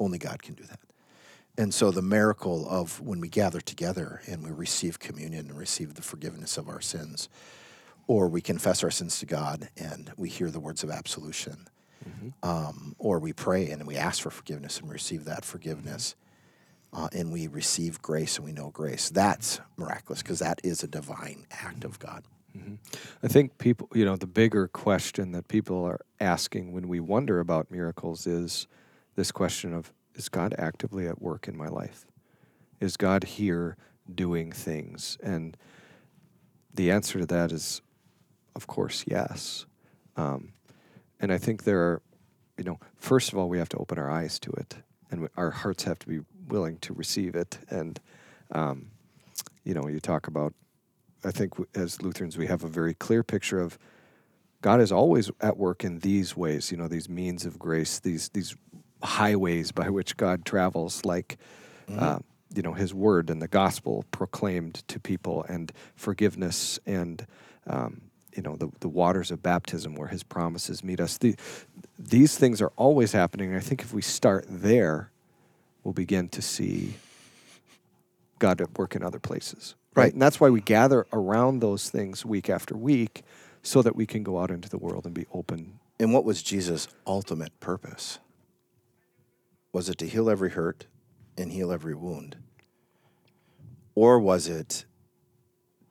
Only 0.00 0.18
God 0.18 0.42
can 0.42 0.54
do 0.54 0.64
that. 0.64 0.80
And 1.58 1.72
so 1.72 1.90
the 1.90 2.02
miracle 2.02 2.68
of 2.68 3.00
when 3.00 3.20
we 3.20 3.28
gather 3.28 3.60
together 3.60 4.20
and 4.26 4.44
we 4.44 4.50
receive 4.50 4.98
communion 4.98 5.48
and 5.48 5.58
receive 5.58 5.94
the 5.94 6.02
forgiveness 6.02 6.58
of 6.58 6.68
our 6.68 6.80
sins, 6.80 7.28
or 8.06 8.28
we 8.28 8.40
confess 8.40 8.84
our 8.84 8.90
sins 8.90 9.18
to 9.20 9.26
God 9.26 9.70
and 9.76 10.12
we 10.16 10.28
hear 10.28 10.50
the 10.50 10.60
words 10.60 10.84
of 10.84 10.90
absolution, 10.90 11.66
mm-hmm. 12.06 12.48
um, 12.48 12.94
or 12.98 13.18
we 13.18 13.32
pray 13.32 13.70
and 13.70 13.86
we 13.86 13.96
ask 13.96 14.22
for 14.22 14.30
forgiveness 14.30 14.80
and 14.80 14.90
receive 14.90 15.24
that 15.24 15.44
forgiveness 15.44 16.14
uh, 16.96 17.08
and 17.12 17.30
we 17.30 17.46
receive 17.46 18.00
grace 18.00 18.36
and 18.36 18.44
we 18.46 18.52
know 18.52 18.70
grace. 18.70 19.10
That's 19.10 19.60
miraculous 19.76 20.22
because 20.22 20.38
that 20.38 20.60
is 20.64 20.82
a 20.82 20.88
divine 20.88 21.46
act 21.50 21.84
of 21.84 21.98
God. 21.98 22.24
Mm-hmm. 22.56 22.76
I 23.22 23.28
think 23.28 23.58
people, 23.58 23.88
you 23.92 24.06
know, 24.06 24.16
the 24.16 24.26
bigger 24.26 24.66
question 24.66 25.32
that 25.32 25.46
people 25.46 25.84
are 25.84 26.00
asking 26.20 26.72
when 26.72 26.88
we 26.88 26.98
wonder 26.98 27.38
about 27.38 27.70
miracles 27.70 28.26
is 28.26 28.66
this 29.14 29.30
question 29.30 29.74
of 29.74 29.92
is 30.14 30.30
God 30.30 30.54
actively 30.58 31.06
at 31.06 31.20
work 31.20 31.46
in 31.46 31.54
my 31.54 31.68
life? 31.68 32.06
Is 32.80 32.96
God 32.96 33.24
here 33.24 33.76
doing 34.12 34.50
things? 34.50 35.18
And 35.22 35.54
the 36.72 36.90
answer 36.90 37.18
to 37.18 37.26
that 37.26 37.52
is, 37.52 37.82
of 38.54 38.66
course, 38.66 39.04
yes. 39.06 39.66
Um, 40.16 40.54
and 41.20 41.30
I 41.30 41.36
think 41.36 41.64
there 41.64 41.80
are, 41.80 42.02
you 42.56 42.64
know, 42.64 42.80
first 42.96 43.32
of 43.32 43.38
all, 43.38 43.50
we 43.50 43.58
have 43.58 43.68
to 43.70 43.76
open 43.76 43.98
our 43.98 44.10
eyes 44.10 44.38
to 44.40 44.50
it, 44.52 44.76
and 45.10 45.28
our 45.36 45.50
hearts 45.50 45.84
have 45.84 45.98
to 45.98 46.06
be 46.06 46.20
willing 46.46 46.78
to 46.78 46.92
receive 46.92 47.34
it. 47.34 47.58
And, 47.70 48.00
um, 48.52 48.90
you 49.64 49.74
know, 49.74 49.88
you 49.88 50.00
talk 50.00 50.26
about, 50.26 50.54
I 51.24 51.30
think 51.30 51.54
as 51.74 52.02
Lutherans, 52.02 52.38
we 52.38 52.46
have 52.46 52.64
a 52.64 52.68
very 52.68 52.94
clear 52.94 53.22
picture 53.22 53.60
of 53.60 53.78
God 54.62 54.80
is 54.80 54.90
always 54.90 55.30
at 55.40 55.56
work 55.56 55.84
in 55.84 56.00
these 56.00 56.36
ways, 56.36 56.70
you 56.70 56.76
know, 56.76 56.88
these 56.88 57.08
means 57.08 57.44
of 57.44 57.58
grace, 57.58 57.98
these, 57.98 58.30
these 58.30 58.56
highways 59.02 59.70
by 59.72 59.90
which 59.90 60.16
God 60.16 60.44
travels, 60.44 61.04
like, 61.04 61.36
mm-hmm. 61.88 62.02
uh, 62.02 62.18
you 62.54 62.62
know, 62.62 62.72
his 62.72 62.94
word 62.94 63.28
and 63.28 63.42
the 63.42 63.48
gospel 63.48 64.04
proclaimed 64.10 64.82
to 64.88 64.98
people 64.98 65.44
and 65.48 65.72
forgiveness 65.94 66.78
and, 66.86 67.26
um, 67.66 68.00
you 68.36 68.42
know 68.42 68.54
the, 68.56 68.70
the 68.80 68.88
waters 68.88 69.30
of 69.30 69.42
baptism 69.42 69.94
where 69.94 70.08
his 70.08 70.22
promises 70.22 70.84
meet 70.84 71.00
us 71.00 71.18
the, 71.18 71.34
these 71.98 72.36
things 72.36 72.60
are 72.60 72.72
always 72.76 73.12
happening 73.12 73.48
and 73.48 73.56
i 73.56 73.60
think 73.60 73.80
if 73.80 73.92
we 73.92 74.02
start 74.02 74.44
there 74.48 75.10
we'll 75.86 75.92
begin 75.92 76.28
to 76.28 76.42
see 76.42 76.96
God 78.40 78.60
at 78.60 78.76
work 78.76 78.96
in 78.96 79.04
other 79.04 79.20
places. 79.20 79.76
Right. 79.94 80.02
right. 80.06 80.12
And 80.12 80.20
that's 80.20 80.40
why 80.40 80.50
we 80.50 80.60
gather 80.60 81.06
around 81.12 81.60
those 81.60 81.88
things 81.90 82.26
week 82.26 82.50
after 82.50 82.76
week 82.76 83.22
so 83.62 83.82
that 83.82 83.94
we 83.94 84.04
can 84.04 84.24
go 84.24 84.40
out 84.40 84.50
into 84.50 84.68
the 84.68 84.78
world 84.78 85.04
and 85.04 85.14
be 85.14 85.26
open. 85.32 85.78
And 86.00 86.12
what 86.12 86.24
was 86.24 86.42
Jesus' 86.42 86.88
ultimate 87.06 87.58
purpose? 87.60 88.18
Was 89.72 89.88
it 89.88 89.96
to 89.98 90.08
heal 90.08 90.28
every 90.28 90.50
hurt 90.50 90.86
and 91.38 91.52
heal 91.52 91.70
every 91.70 91.94
wound? 91.94 92.36
Or 93.94 94.18
was 94.18 94.48
it 94.48 94.86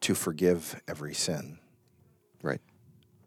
to 0.01 0.13
forgive 0.13 0.81
every 0.89 1.13
sin 1.13 1.57
Right. 2.43 2.59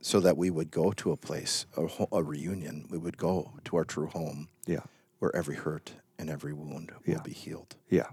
so 0.03 0.21
that 0.21 0.37
we 0.37 0.51
would 0.51 0.71
go 0.71 0.93
to 0.93 1.13
a 1.13 1.17
place, 1.17 1.65
a, 1.79 1.89
a 2.13 2.23
reunion, 2.23 2.87
we 2.91 2.99
would 2.99 3.17
go 3.17 3.53
to 3.65 3.77
our 3.79 3.85
true 3.85 4.09
home 4.09 4.49
Yeah. 4.67 4.83
where 5.19 5.35
every 5.35 5.57
hurt 5.57 5.93
and 6.19 6.29
every 6.31 6.53
wound 6.53 6.93
Yeah. 7.07 7.17
will 7.17 7.23
be 7.23 7.33
healed? 7.33 7.77
Yeah. 7.89 8.07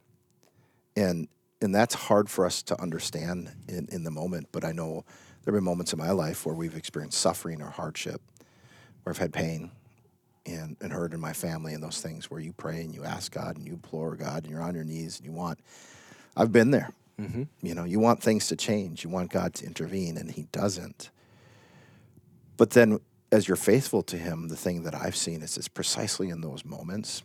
and 0.95 1.27
and 1.61 1.73
that's 1.73 1.95
hard 1.95 2.29
for 2.29 2.45
us 2.45 2.61
to 2.63 2.79
understand 2.81 3.49
in, 3.67 3.87
in 3.91 4.03
the 4.03 4.11
moment 4.11 4.47
but 4.51 4.63
i 4.63 4.71
know 4.71 5.03
there 5.43 5.53
have 5.53 5.57
been 5.57 5.63
moments 5.63 5.93
in 5.93 5.99
my 5.99 6.11
life 6.11 6.45
where 6.45 6.53
we've 6.55 6.75
experienced 6.75 7.17
suffering 7.19 7.61
or 7.61 7.69
hardship 7.69 8.21
where 9.03 9.11
i've 9.11 9.17
had 9.17 9.33
pain 9.33 9.71
and, 10.45 10.75
and 10.81 10.91
hurt 10.93 11.13
in 11.13 11.19
my 11.19 11.33
family 11.33 11.73
and 11.73 11.81
those 11.81 12.01
things 12.01 12.29
where 12.29 12.39
you 12.39 12.53
pray 12.53 12.81
and 12.81 12.93
you 12.93 13.03
ask 13.03 13.31
god 13.31 13.57
and 13.57 13.65
you 13.65 13.73
implore 13.73 14.15
god 14.15 14.43
and 14.43 14.51
you're 14.51 14.61
on 14.61 14.75
your 14.75 14.83
knees 14.83 15.17
and 15.17 15.25
you 15.25 15.31
want 15.33 15.59
i've 16.37 16.51
been 16.51 16.71
there 16.71 16.89
Mm-hmm. 17.19 17.43
you 17.61 17.73
know 17.73 17.85
you 17.85 18.01
want 18.01 18.21
things 18.21 18.47
to 18.47 18.57
change 18.57 19.05
you 19.05 19.09
want 19.09 19.31
god 19.31 19.53
to 19.55 19.65
intervene 19.65 20.17
and 20.17 20.29
he 20.31 20.43
doesn't 20.51 21.09
but 22.57 22.71
then 22.71 22.99
as 23.31 23.47
you're 23.47 23.55
faithful 23.55 24.03
to 24.03 24.17
him 24.17 24.49
the 24.49 24.57
thing 24.57 24.83
that 24.83 24.93
i've 24.93 25.15
seen 25.15 25.41
is 25.41 25.55
it's 25.57 25.69
precisely 25.69 26.27
in 26.29 26.41
those 26.41 26.65
moments 26.65 27.23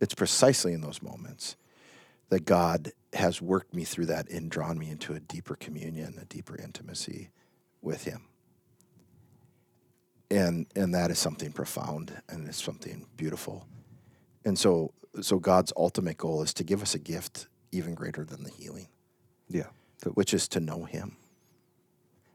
it's 0.00 0.14
precisely 0.14 0.72
in 0.72 0.80
those 0.80 1.02
moments 1.02 1.56
that 2.28 2.44
God 2.44 2.92
has 3.12 3.40
worked 3.40 3.74
me 3.74 3.84
through 3.84 4.06
that 4.06 4.28
and 4.28 4.50
drawn 4.50 4.78
me 4.78 4.90
into 4.90 5.12
a 5.14 5.20
deeper 5.20 5.54
communion, 5.54 6.18
a 6.20 6.24
deeper 6.24 6.56
intimacy 6.56 7.30
with 7.80 8.04
Him. 8.04 8.22
And 10.30 10.66
and 10.74 10.94
that 10.94 11.10
is 11.10 11.18
something 11.18 11.52
profound 11.52 12.12
and 12.28 12.48
it's 12.48 12.62
something 12.62 13.06
beautiful. 13.16 13.66
And 14.44 14.58
so 14.58 14.92
so 15.20 15.38
God's 15.38 15.72
ultimate 15.76 16.16
goal 16.16 16.42
is 16.42 16.52
to 16.54 16.64
give 16.64 16.82
us 16.82 16.94
a 16.94 16.98
gift 16.98 17.46
even 17.70 17.94
greater 17.94 18.24
than 18.24 18.42
the 18.42 18.50
healing, 18.50 18.88
Yeah. 19.48 19.68
Which 20.14 20.34
is 20.34 20.48
to 20.48 20.60
know 20.60 20.84
Him. 20.84 21.16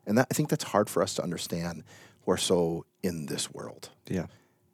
And 0.06 0.17
that, 0.17 0.28
I 0.32 0.34
think 0.34 0.50
that's 0.50 0.63
hard 0.63 0.89
for 0.89 1.04
us 1.04 1.13
to 1.15 1.24
understand. 1.24 1.84
We're 2.26 2.38
so 2.38 2.86
in 3.04 3.26
this 3.28 3.52
world 3.52 3.89
yeah. 4.08 4.26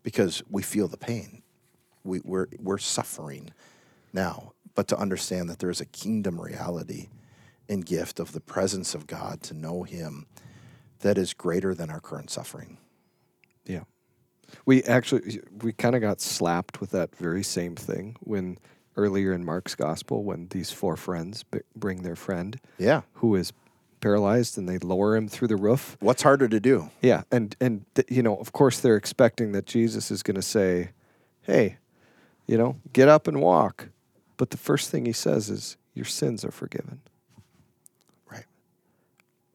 because 0.03 0.43
we 0.49 0.61
feel 0.61 0.87
the 0.87 0.97
pain. 0.97 1.41
We, 2.05 2.21
we're, 2.23 2.47
we're 2.59 2.77
suffering 2.77 3.51
now. 4.13 4.53
But 4.75 4.87
to 4.89 4.97
understand 4.97 5.49
that 5.49 5.59
there 5.59 5.69
is 5.69 5.79
a 5.81 5.85
kingdom 5.85 6.39
reality 6.39 7.07
and 7.69 7.85
gift 7.85 8.19
of 8.19 8.33
the 8.33 8.41
presence 8.41 8.93
of 8.93 9.07
God 9.07 9.41
to 9.43 9.53
know 9.53 9.83
Him 9.83 10.25
that 10.99 11.17
is 11.17 11.33
greater 11.33 11.73
than 11.73 11.89
our 11.89 11.99
current 12.01 12.29
suffering. 12.29 12.77
Yeah. 13.65 13.83
We 14.65 14.83
actually 14.83 15.41
we 15.63 15.73
kind 15.73 15.95
of 15.95 16.01
got 16.01 16.21
slapped 16.21 16.79
with 16.79 16.91
that 16.91 17.15
very 17.15 17.43
same 17.43 17.75
thing 17.75 18.15
when 18.19 18.57
earlier 18.97 19.33
in 19.33 19.43
Mark's 19.43 19.75
gospel 19.75 20.23
when 20.23 20.47
these 20.51 20.71
four 20.71 20.95
friends 20.95 21.43
b- 21.43 21.59
bring 21.75 22.03
their 22.03 22.15
friend 22.15 22.59
Yeah. 22.77 23.01
who 23.13 23.35
is 23.35 23.51
paralyzed 24.01 24.57
and 24.57 24.69
they 24.69 24.77
lower 24.77 25.15
him 25.15 25.27
through 25.27 25.47
the 25.47 25.55
roof. 25.57 25.97
What's 25.99 26.21
harder 26.21 26.47
to 26.47 26.59
do? 26.59 26.91
Yeah, 27.01 27.23
and 27.31 27.55
and 27.59 27.85
th- 27.95 28.07
you 28.11 28.21
know, 28.21 28.35
of 28.37 28.51
course 28.51 28.79
they're 28.81 28.95
expecting 28.97 29.51
that 29.53 29.65
Jesus 29.65 30.11
is 30.11 30.21
going 30.21 30.35
to 30.35 30.41
say, 30.43 30.91
"Hey, 31.41 31.77
you 32.47 32.57
know, 32.57 32.79
get 32.93 33.07
up 33.07 33.27
and 33.27 33.41
walk." 33.41 33.89
But 34.37 34.49
the 34.49 34.57
first 34.57 34.89
thing 34.89 35.05
he 35.05 35.13
says 35.13 35.49
is, 35.49 35.77
"Your 35.93 36.05
sins 36.05 36.43
are 36.43 36.51
forgiven." 36.51 37.01
Right. 38.29 38.45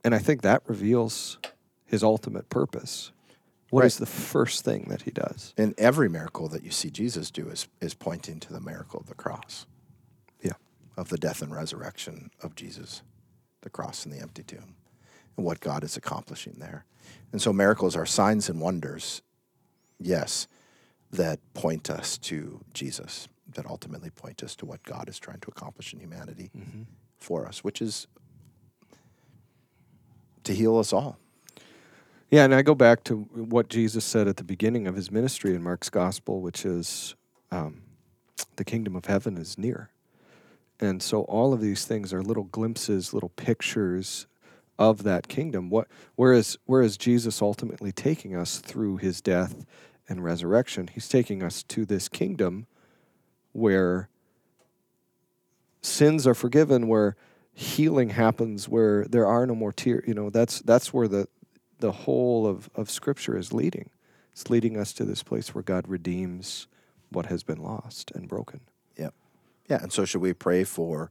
And 0.05 0.15
I 0.15 0.19
think 0.19 0.43
that 0.43 0.63
reveals 0.69 1.39
his 1.85 2.03
ultimate 2.03 2.49
purpose. 2.49 3.13
What 3.71 3.85
is 3.85 4.01
Right. 4.01 4.07
the 4.07 4.13
first 4.13 4.65
thing 4.65 4.87
that 4.89 5.03
he 5.03 5.11
does? 5.11 5.55
And 5.57 5.75
every 5.79 6.09
miracle 6.09 6.49
that 6.49 6.65
you 6.65 6.71
see 6.71 6.91
Jesus 6.91 7.31
do 7.31 7.49
is, 7.49 7.69
is 7.81 7.95
pointing 7.95 8.41
to 8.41 8.53
the 8.53 8.61
miracle 8.61 8.99
of 8.99 9.07
the 9.07 9.15
cross, 9.15 9.67
Yeah. 10.41 10.55
of 10.97 11.09
the 11.09 11.19
death 11.19 11.41
and 11.43 11.53
resurrection 11.53 12.31
of 12.41 12.57
Jesus, 12.57 13.03
the 13.61 13.71
cross 13.71 14.05
and 14.05 14.13
the 14.13 14.19
empty 14.19 14.43
tomb, 14.43 14.75
and 15.37 15.47
what 15.47 15.61
God 15.61 15.85
is 15.85 15.97
accomplishing 15.97 16.55
there. 16.59 16.85
And 17.31 17.41
so 17.41 17.53
miracles 17.53 17.95
are 17.95 18.07
signs 18.07 18.49
and 18.49 18.61
wonders, 18.61 19.23
yes, 19.99 20.49
that 21.13 21.41
point 21.55 21.91
us 21.91 22.19
to 22.19 22.61
Jesus, 22.73 23.29
that 23.55 23.67
ultimately 23.67 24.11
point 24.11 24.43
us 24.43 24.55
to 24.57 24.67
what 24.67 24.83
God 24.85 25.09
is 25.09 25.19
trying 25.19 25.41
to 25.41 25.49
accomplish 25.49 25.93
in 25.93 26.01
humanity 26.01 26.51
for 27.19 27.47
us, 27.47 27.65
which 27.65 27.83
is 27.83 28.07
to 30.45 30.55
heal 30.55 30.79
us 30.79 30.93
all. 30.93 31.19
Yeah, 32.31 32.45
and 32.45 32.55
I 32.55 32.63
go 32.63 32.77
back 32.77 33.03
to 33.05 33.17
what 33.35 33.69
Jesus 33.69 34.05
said 34.05 34.29
at 34.29 34.37
the 34.37 34.45
beginning 34.45 34.87
of 34.87 34.95
his 34.95 35.11
ministry 35.11 35.55
in 35.55 35.63
Mark's 35.65 35.91
gospel, 35.91 36.41
which 36.41 36.65
is 36.65 37.17
um, 37.51 37.83
the 38.55 38.65
kingdom 38.65 38.95
of 38.95 39.07
heaven 39.07 39.37
is 39.37 39.59
near. 39.59 39.91
And 40.79 41.03
so 41.03 41.23
all 41.23 41.53
of 41.53 41.61
these 41.61 41.85
things 41.85 42.15
are 42.15 42.23
little 42.23 42.45
glimpses, 42.45 43.13
little 43.13 43.31
pictures 43.31 44.27
of 44.79 45.03
that 45.03 45.29
kingdom. 45.29 45.69
What 45.71 45.89
whereas 46.15 46.57
whereas 46.65 46.97
Jesus 46.97 47.43
ultimately 47.43 47.93
taking 47.93 48.35
us 48.35 48.59
through 48.59 48.97
his 48.97 49.21
death 49.21 49.67
and 50.11 50.23
resurrection, 50.23 50.91
he's 50.93 51.09
taking 51.09 51.43
us 51.43 51.63
to 51.63 51.87
this 51.87 52.09
kingdom 52.09 52.67
where 53.53 54.11
sins 55.81 56.27
are 56.27 56.35
forgiven, 56.35 56.89
where 56.89 57.17
healing 57.53 58.11
happens, 58.11 58.69
where 58.69 59.05
there 59.05 59.27
are 59.27 59.47
no 59.47 59.55
more 59.55 59.73
tears. 59.73 60.05
You 60.07 60.15
know, 60.15 60.29
that's 60.29 60.61
that's 60.61 60.93
where 60.93 61.09
the 61.09 61.29
the 61.79 61.93
whole 61.93 62.47
of, 62.47 62.69
of 62.75 62.91
Scripture 62.91 63.39
is 63.39 63.53
leading. 63.53 63.89
It's 64.33 64.51
leading 64.51 64.77
us 64.77 64.93
to 64.95 65.05
this 65.05 65.23
place 65.23 65.55
where 65.55 65.63
God 65.63 65.89
redeems 65.89 66.67
what 67.11 67.27
has 67.27 67.43
been 67.43 67.63
lost 67.63 68.11
and 68.13 68.29
broken. 68.29 68.61
Yep. 68.97 69.15
Yeah. 69.69 69.79
And 69.83 69.93
so, 69.93 70.05
should 70.05 70.21
we 70.21 70.33
pray 70.33 70.65
for 70.65 71.11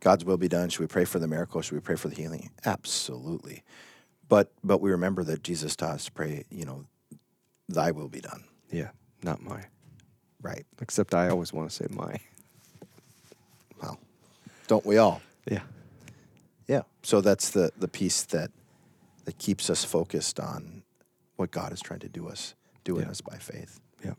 God's 0.00 0.24
will 0.24 0.36
be 0.36 0.48
done? 0.48 0.68
Should 0.68 0.80
we 0.80 0.86
pray 0.86 1.04
for 1.04 1.18
the 1.18 1.28
miracle? 1.28 1.62
Should 1.62 1.74
we 1.74 1.80
pray 1.80 1.96
for 1.96 2.08
the 2.08 2.16
healing? 2.16 2.50
Absolutely. 2.64 3.62
But 4.28 4.52
but 4.64 4.80
we 4.80 4.90
remember 4.90 5.24
that 5.24 5.42
Jesus 5.42 5.76
taught 5.76 5.94
us 5.94 6.04
to 6.06 6.12
pray. 6.12 6.44
You 6.50 6.64
know, 6.64 6.84
Thy 7.72 7.90
will 7.90 8.08
be 8.08 8.20
done. 8.20 8.44
Yeah, 8.70 8.90
not 9.22 9.42
my. 9.42 9.64
Right. 10.40 10.64
Except 10.80 11.14
I 11.14 11.28
always 11.28 11.52
want 11.52 11.70
to 11.70 11.74
say 11.74 11.86
my. 11.90 12.16
Well, 13.80 13.98
don't 14.66 14.84
we 14.84 14.98
all? 14.98 15.20
Yeah. 15.50 15.62
Yeah. 16.66 16.82
So 17.02 17.20
that's 17.20 17.50
the 17.50 17.72
the 17.76 17.88
piece 17.88 18.22
that 18.24 18.50
that 19.24 19.38
keeps 19.38 19.70
us 19.70 19.84
focused 19.84 20.40
on 20.40 20.82
what 21.36 21.50
God 21.50 21.72
is 21.72 21.80
trying 21.80 22.00
to 22.00 22.08
do 22.08 22.28
us 22.28 22.54
do 22.84 22.96
in 22.96 23.04
Yeah. 23.04 23.10
us 23.10 23.20
by 23.20 23.36
faith. 23.36 23.80
Yeah. 24.04 24.14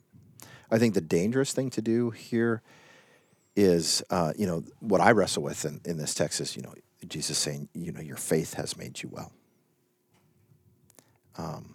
I 0.71 0.77
think 0.79 0.93
the 0.93 1.01
dangerous 1.01 1.51
thing 1.53 1.69
to 1.71 1.81
do 1.81 2.11
here 2.11 2.61
is, 3.55 4.01
uh, 4.09 4.33
you 4.37 4.47
know, 4.47 4.63
what 4.79 5.01
I 5.01 5.11
wrestle 5.11 5.43
with 5.43 5.65
in, 5.65 5.81
in 5.85 5.97
this 5.97 6.15
text 6.15 6.41
is, 6.41 6.55
you 6.55 6.63
know, 6.63 6.73
Jesus 7.07 7.37
saying, 7.37 7.69
you 7.73 7.91
know, 7.91 8.01
your 8.01 8.15
faith 8.17 8.53
has 8.55 8.77
made 8.77 9.03
you 9.03 9.09
well. 9.11 9.31
Um, 11.37 11.72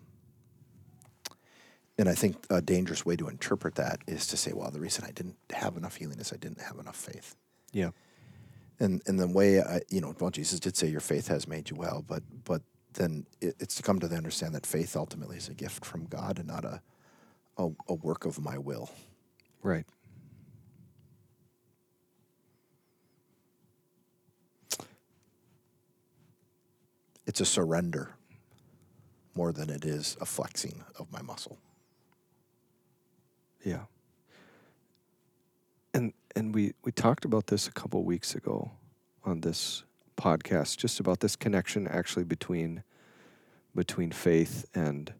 and 1.99 2.09
I 2.09 2.15
think 2.15 2.37
a 2.49 2.63
dangerous 2.63 3.05
way 3.05 3.17
to 3.17 3.29
interpret 3.29 3.75
that 3.75 4.01
is 4.07 4.27
to 4.29 4.37
say, 4.37 4.53
well, 4.55 4.71
the 4.71 4.81
reason 4.81 5.05
I 5.05 5.11
didn't 5.11 5.37
have 5.51 5.77
enough 5.77 5.97
healing 5.97 6.21
is 6.21 6.33
I 6.33 6.37
didn't 6.37 6.61
have 6.61 6.79
enough 6.79 6.97
faith. 6.97 7.35
Yeah. 7.73 7.91
And 8.79 9.03
and 9.07 9.19
the 9.19 9.27
way 9.27 9.61
I, 9.61 9.81
you 9.89 10.01
know, 10.01 10.15
well, 10.21 10.31
Jesus 10.31 10.61
did 10.61 10.77
say 10.77 10.87
your 10.87 11.01
faith 11.01 11.27
has 11.27 11.49
made 11.49 11.69
you 11.69 11.77
well, 11.77 12.05
but 12.07 12.23
but 12.45 12.63
then 12.95 13.27
it, 13.41 13.57
it's 13.59 13.75
to 13.75 13.83
come 13.83 13.99
to 13.99 14.07
the 14.07 14.17
understand 14.17 14.55
that 14.55 14.65
faith 14.65 14.97
ultimately 14.97 15.37
is 15.37 15.49
a 15.49 15.55
gift 15.55 15.85
from 15.85 16.07
God 16.07 16.39
and 16.39 16.47
not 16.47 16.65
a 16.65 16.81
a, 17.57 17.69
a 17.89 17.95
work 17.95 18.25
of 18.25 18.41
my 18.41 18.57
will. 18.57 18.91
Right. 19.61 19.85
It's 27.27 27.41
a 27.41 27.45
surrender 27.45 28.15
more 29.35 29.53
than 29.53 29.69
it 29.69 29.85
is 29.85 30.17
a 30.21 30.25
flexing 30.25 30.85
of 30.99 31.13
my 31.13 31.21
muscle. 31.21 31.59
Yeah. 33.69 33.85
And 35.95 36.13
and 36.35 36.55
we 36.55 36.75
we 36.85 36.93
talked 36.93 37.25
about 37.25 37.49
this 37.49 37.67
a 37.67 37.73
couple 37.73 38.03
weeks 38.05 38.35
ago 38.35 38.71
on 39.25 39.41
this 39.41 39.85
podcast 40.17 40.77
just 40.77 40.99
about 41.01 41.21
this 41.21 41.37
connection 41.37 41.87
actually 41.87 42.25
between 42.25 42.83
between 43.75 44.11
faith 44.11 44.67
and 44.75 45.13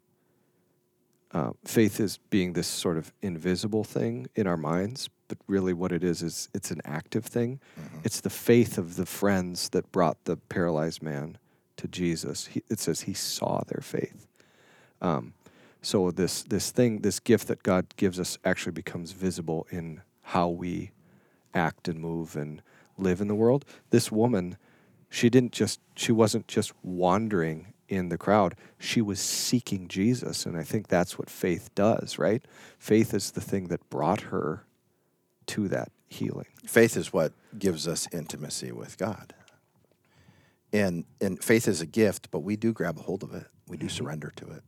uh, 1.33 1.51
faith 1.65 2.01
is 2.01 2.19
being 2.31 2.55
this 2.55 2.67
sort 2.67 2.97
of 2.97 3.13
invisible 3.21 3.85
thing 3.85 4.27
in 4.35 4.47
our 4.47 4.57
minds, 4.57 5.11
but 5.29 5.37
really 5.47 5.75
what 5.75 5.93
it 5.93 6.03
is 6.03 6.23
is 6.23 6.49
it's 6.55 6.71
an 6.71 6.81
active 6.85 7.27
thing. 7.27 7.61
It's 8.03 8.21
the 8.21 8.31
faith 8.31 8.79
of 8.79 8.97
the 8.97 9.05
friends 9.05 9.69
that 9.71 9.93
brought 9.93 10.25
the 10.25 10.37
paralyzed 10.37 11.03
man 11.03 11.37
to 11.77 11.87
Jesus. 11.87 12.47
He, 12.47 12.63
it 12.71 12.81
says 12.81 13.03
he 13.03 13.13
saw 13.13 13.63
their 13.67 13.83
faith. 13.83 14.27
Um, 15.03 15.35
so 15.83 16.11
this 16.11 16.43
this 16.43 16.71
thing, 16.71 17.01
this 17.01 17.21
gift 17.21 17.49
that 17.49 17.63
God 17.63 17.87
gives 17.97 18.19
us, 18.19 18.39
actually 18.45 18.73
becomes 18.73 19.13
visible 19.13 19.67
in 19.71 20.03
how 20.23 20.49
we 20.49 20.91
act 21.55 21.89
and 21.89 22.01
move 22.01 22.37
and 22.37 22.63
live 22.97 23.21
in 23.21 23.29
the 23.29 23.35
world. 23.35 23.65
This 23.91 24.11
woman, 24.13 24.57
she 25.09 25.31
didn't 25.31 25.53
just 25.53 25.81
she 25.97 26.13
wasn't 26.13 26.49
just 26.49 26.73
wandering 26.83 27.73
in 27.89 28.11
the 28.11 28.19
crowd. 28.19 28.55
She 28.79 29.01
was 29.01 29.19
seeking 29.19 29.89
Jesus. 29.89 30.47
And 30.47 30.57
I 30.57 30.63
think 30.63 30.89
that's 30.89 31.19
what 31.19 31.31
faith 31.31 31.75
does, 31.75 32.19
right? 32.19 32.45
Faith 32.79 33.15
is 33.15 33.31
the 33.31 33.41
thing 33.41 33.69
that 33.69 33.89
brought 33.89 34.23
her 34.23 34.67
to 35.47 35.69
that 35.69 35.91
healing. 36.07 36.47
Faith 36.67 36.97
is 36.97 37.13
what 37.13 37.33
gives 37.59 37.89
us 37.89 38.07
intimacy 38.13 38.73
with 38.73 38.99
God. 38.99 39.35
And 40.73 41.05
and 41.21 41.43
faith 41.43 41.67
is 41.67 41.81
a 41.81 41.87
gift, 41.87 42.31
but 42.31 42.41
we 42.41 42.57
do 42.57 42.73
grab 42.73 42.99
a 42.99 43.03
hold 43.03 43.23
of 43.23 43.35
it. 43.35 43.47
We 43.69 43.77
do 43.77 43.87
Mm-hmm. 43.87 43.97
surrender 43.97 44.33
to 44.37 44.47
it. 44.51 44.63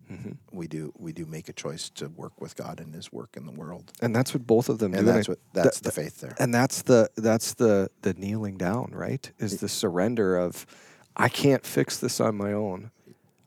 We 0.52 0.66
do 0.66 0.92
we 0.98 1.12
do 1.12 1.24
make 1.26 1.48
a 1.48 1.52
choice 1.52 1.88
to 1.90 2.08
work 2.08 2.40
with 2.40 2.54
God 2.56 2.80
and 2.80 2.94
His 2.94 3.10
work 3.12 3.36
in 3.36 3.46
the 3.46 3.52
world. 3.52 3.92
And 4.02 4.14
that's 4.14 4.34
what 4.34 4.46
both 4.46 4.68
of 4.68 4.78
them 4.78 4.92
And 4.94 5.06
do. 5.06 5.12
that's 5.12 5.28
I- 5.28 5.32
what 5.32 5.38
that's 5.52 5.80
that- 5.80 5.84
the 5.84 5.92
faith 6.02 6.20
there. 6.20 6.34
and 6.38 6.54
that's 6.54 6.82
the 6.82 7.08
that's 7.16 7.54
the 7.54 7.90
the 8.02 8.14
kneeling 8.14 8.56
down 8.58 8.90
right 8.92 9.30
is 9.38 9.60
the 9.60 9.68
surrender 9.68 10.36
of 10.36 10.66
i 11.16 11.28
can't 11.28 11.64
fix 11.66 11.98
this 11.98 12.20
on 12.20 12.36
my 12.36 12.52
own 12.52 12.90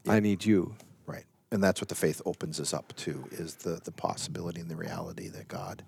i 0.07 0.19
need 0.19 0.43
you 0.45 0.75
Right. 1.05 1.25
And 1.51 1.63
that's 1.63 1.79
what 1.81 1.89
the 1.89 1.95
faith 1.95 2.21
opens 2.25 2.59
us 2.59 2.73
up 2.73 2.93
to 2.97 3.23
is 3.31 3.55
the 3.55 3.79
the 3.83 3.91
possibility 3.91 4.59
and 4.61 4.69
the 4.71 4.75
reality 4.75 5.27
that 5.29 5.47
God 5.47 5.83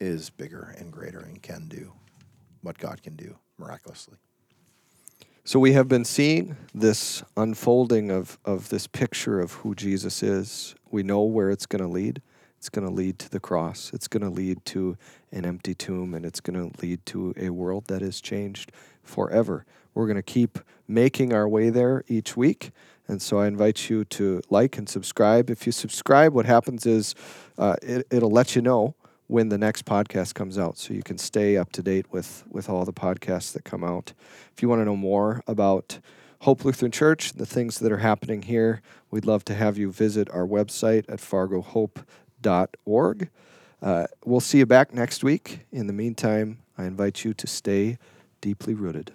is 0.00 0.30
bigger 0.30 0.74
and 0.78 0.92
greater 0.92 1.20
and 1.20 1.40
can 1.42 1.68
do 1.68 1.92
what 2.62 2.76
God 2.78 3.02
can 3.02 3.14
do 3.16 3.36
miraculously. 3.58 4.18
So 5.44 5.58
we 5.58 5.72
have 5.72 5.88
been 5.88 6.04
seeing 6.04 6.56
this 6.74 7.22
unfolding 7.36 8.10
of 8.10 8.38
of 8.44 8.68
this 8.68 8.86
picture 8.86 9.40
of 9.40 9.52
who 9.52 9.74
jesus 9.74 10.22
is. 10.22 10.74
We 10.90 11.02
know 11.02 11.22
where 11.22 11.50
it's 11.50 11.66
going 11.66 11.82
to 11.82 11.88
lead. 11.88 12.20
It's 12.58 12.68
going 12.68 12.86
to 12.86 12.92
lead 12.92 13.18
to 13.20 13.30
the 13.30 13.40
cross. 13.40 13.90
It's 13.94 14.06
going 14.06 14.22
to 14.22 14.28
lead 14.28 14.64
to 14.66 14.98
an 15.32 15.46
empty 15.46 15.74
tomb 15.74 16.12
and 16.12 16.26
it's 16.26 16.40
going 16.40 16.70
to 16.70 16.78
lead 16.82 17.06
to 17.06 17.32
a 17.38 17.48
world 17.50 17.86
that 17.86 18.02
is 18.02 18.20
changed 18.20 18.70
forever. 19.02 19.64
We're 19.94 20.06
going 20.06 20.16
to 20.16 20.22
keep 20.22 20.58
making 20.86 21.32
our 21.32 21.48
way 21.48 21.70
there 21.70 22.04
each 22.06 22.36
week. 22.36 22.72
And 23.08 23.22
so 23.22 23.38
I 23.38 23.46
invite 23.46 23.88
you 23.88 24.04
to 24.04 24.42
like 24.50 24.76
and 24.76 24.88
subscribe. 24.88 25.48
If 25.48 25.64
you 25.64 25.72
subscribe, 25.72 26.34
what 26.34 26.44
happens 26.44 26.84
is 26.84 27.14
uh, 27.56 27.76
it, 27.82 28.06
it'll 28.10 28.30
let 28.30 28.54
you 28.54 28.62
know 28.62 28.94
when 29.30 29.48
the 29.48 29.58
next 29.58 29.84
podcast 29.84 30.34
comes 30.34 30.58
out, 30.58 30.76
so 30.76 30.92
you 30.92 31.04
can 31.04 31.16
stay 31.16 31.56
up 31.56 31.70
to 31.70 31.82
date 31.82 32.06
with 32.10 32.42
with 32.50 32.68
all 32.68 32.84
the 32.84 32.92
podcasts 32.92 33.52
that 33.52 33.62
come 33.62 33.84
out. 33.84 34.12
If 34.52 34.60
you 34.60 34.68
want 34.68 34.80
to 34.80 34.84
know 34.84 34.96
more 34.96 35.44
about 35.46 36.00
Hope 36.40 36.64
Lutheran 36.64 36.90
Church, 36.90 37.34
the 37.34 37.46
things 37.46 37.78
that 37.78 37.92
are 37.92 37.98
happening 37.98 38.42
here, 38.42 38.82
we'd 39.10 39.26
love 39.26 39.44
to 39.44 39.54
have 39.54 39.78
you 39.78 39.92
visit 39.92 40.28
our 40.30 40.44
website 40.46 41.04
at 41.08 41.20
fargohope.org. 41.20 43.30
Uh, 43.80 44.06
we'll 44.24 44.40
see 44.40 44.58
you 44.58 44.66
back 44.66 44.92
next 44.92 45.22
week. 45.22 45.60
In 45.70 45.86
the 45.86 45.92
meantime, 45.92 46.58
I 46.76 46.86
invite 46.86 47.24
you 47.24 47.32
to 47.34 47.46
stay 47.46 47.98
deeply 48.40 48.74
rooted. 48.74 49.12